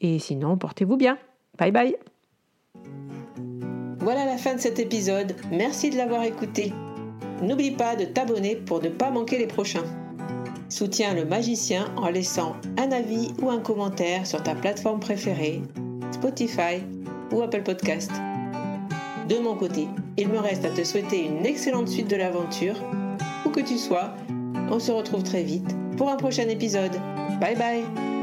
Et 0.00 0.18
sinon, 0.18 0.56
portez-vous 0.56 0.96
bien. 0.96 1.18
Bye 1.58 1.72
bye. 1.72 1.96
Voilà 3.98 4.24
la 4.24 4.38
fin 4.38 4.54
de 4.54 4.60
cet 4.60 4.78
épisode. 4.78 5.34
Merci 5.52 5.90
de 5.90 5.96
l'avoir 5.96 6.22
écouté. 6.24 6.72
N'oublie 7.42 7.70
pas 7.70 7.96
de 7.96 8.04
t'abonner 8.04 8.56
pour 8.56 8.82
ne 8.82 8.88
pas 8.88 9.10
manquer 9.10 9.38
les 9.38 9.46
prochains. 9.46 9.84
Soutiens 10.68 11.14
le 11.14 11.24
magicien 11.24 11.92
en 11.96 12.08
laissant 12.08 12.56
un 12.78 12.92
avis 12.92 13.32
ou 13.42 13.50
un 13.50 13.58
commentaire 13.58 14.26
sur 14.26 14.42
ta 14.42 14.54
plateforme 14.54 15.00
préférée, 15.00 15.60
Spotify, 16.12 16.82
ou 17.32 17.42
Apple 17.42 17.62
Podcast. 17.62 18.10
De 19.28 19.38
mon 19.38 19.56
côté, 19.56 19.88
il 20.16 20.28
me 20.28 20.38
reste 20.38 20.64
à 20.64 20.70
te 20.70 20.84
souhaiter 20.84 21.26
une 21.26 21.46
excellente 21.46 21.88
suite 21.88 22.08
de 22.08 22.16
l'aventure. 22.16 22.76
Où 23.44 23.50
que 23.50 23.60
tu 23.60 23.78
sois, 23.78 24.14
on 24.70 24.78
se 24.78 24.92
retrouve 24.92 25.22
très 25.22 25.42
vite 25.42 25.76
pour 25.96 26.10
un 26.10 26.16
prochain 26.16 26.48
épisode. 26.48 26.92
Bye 27.40 27.56
bye 27.56 28.19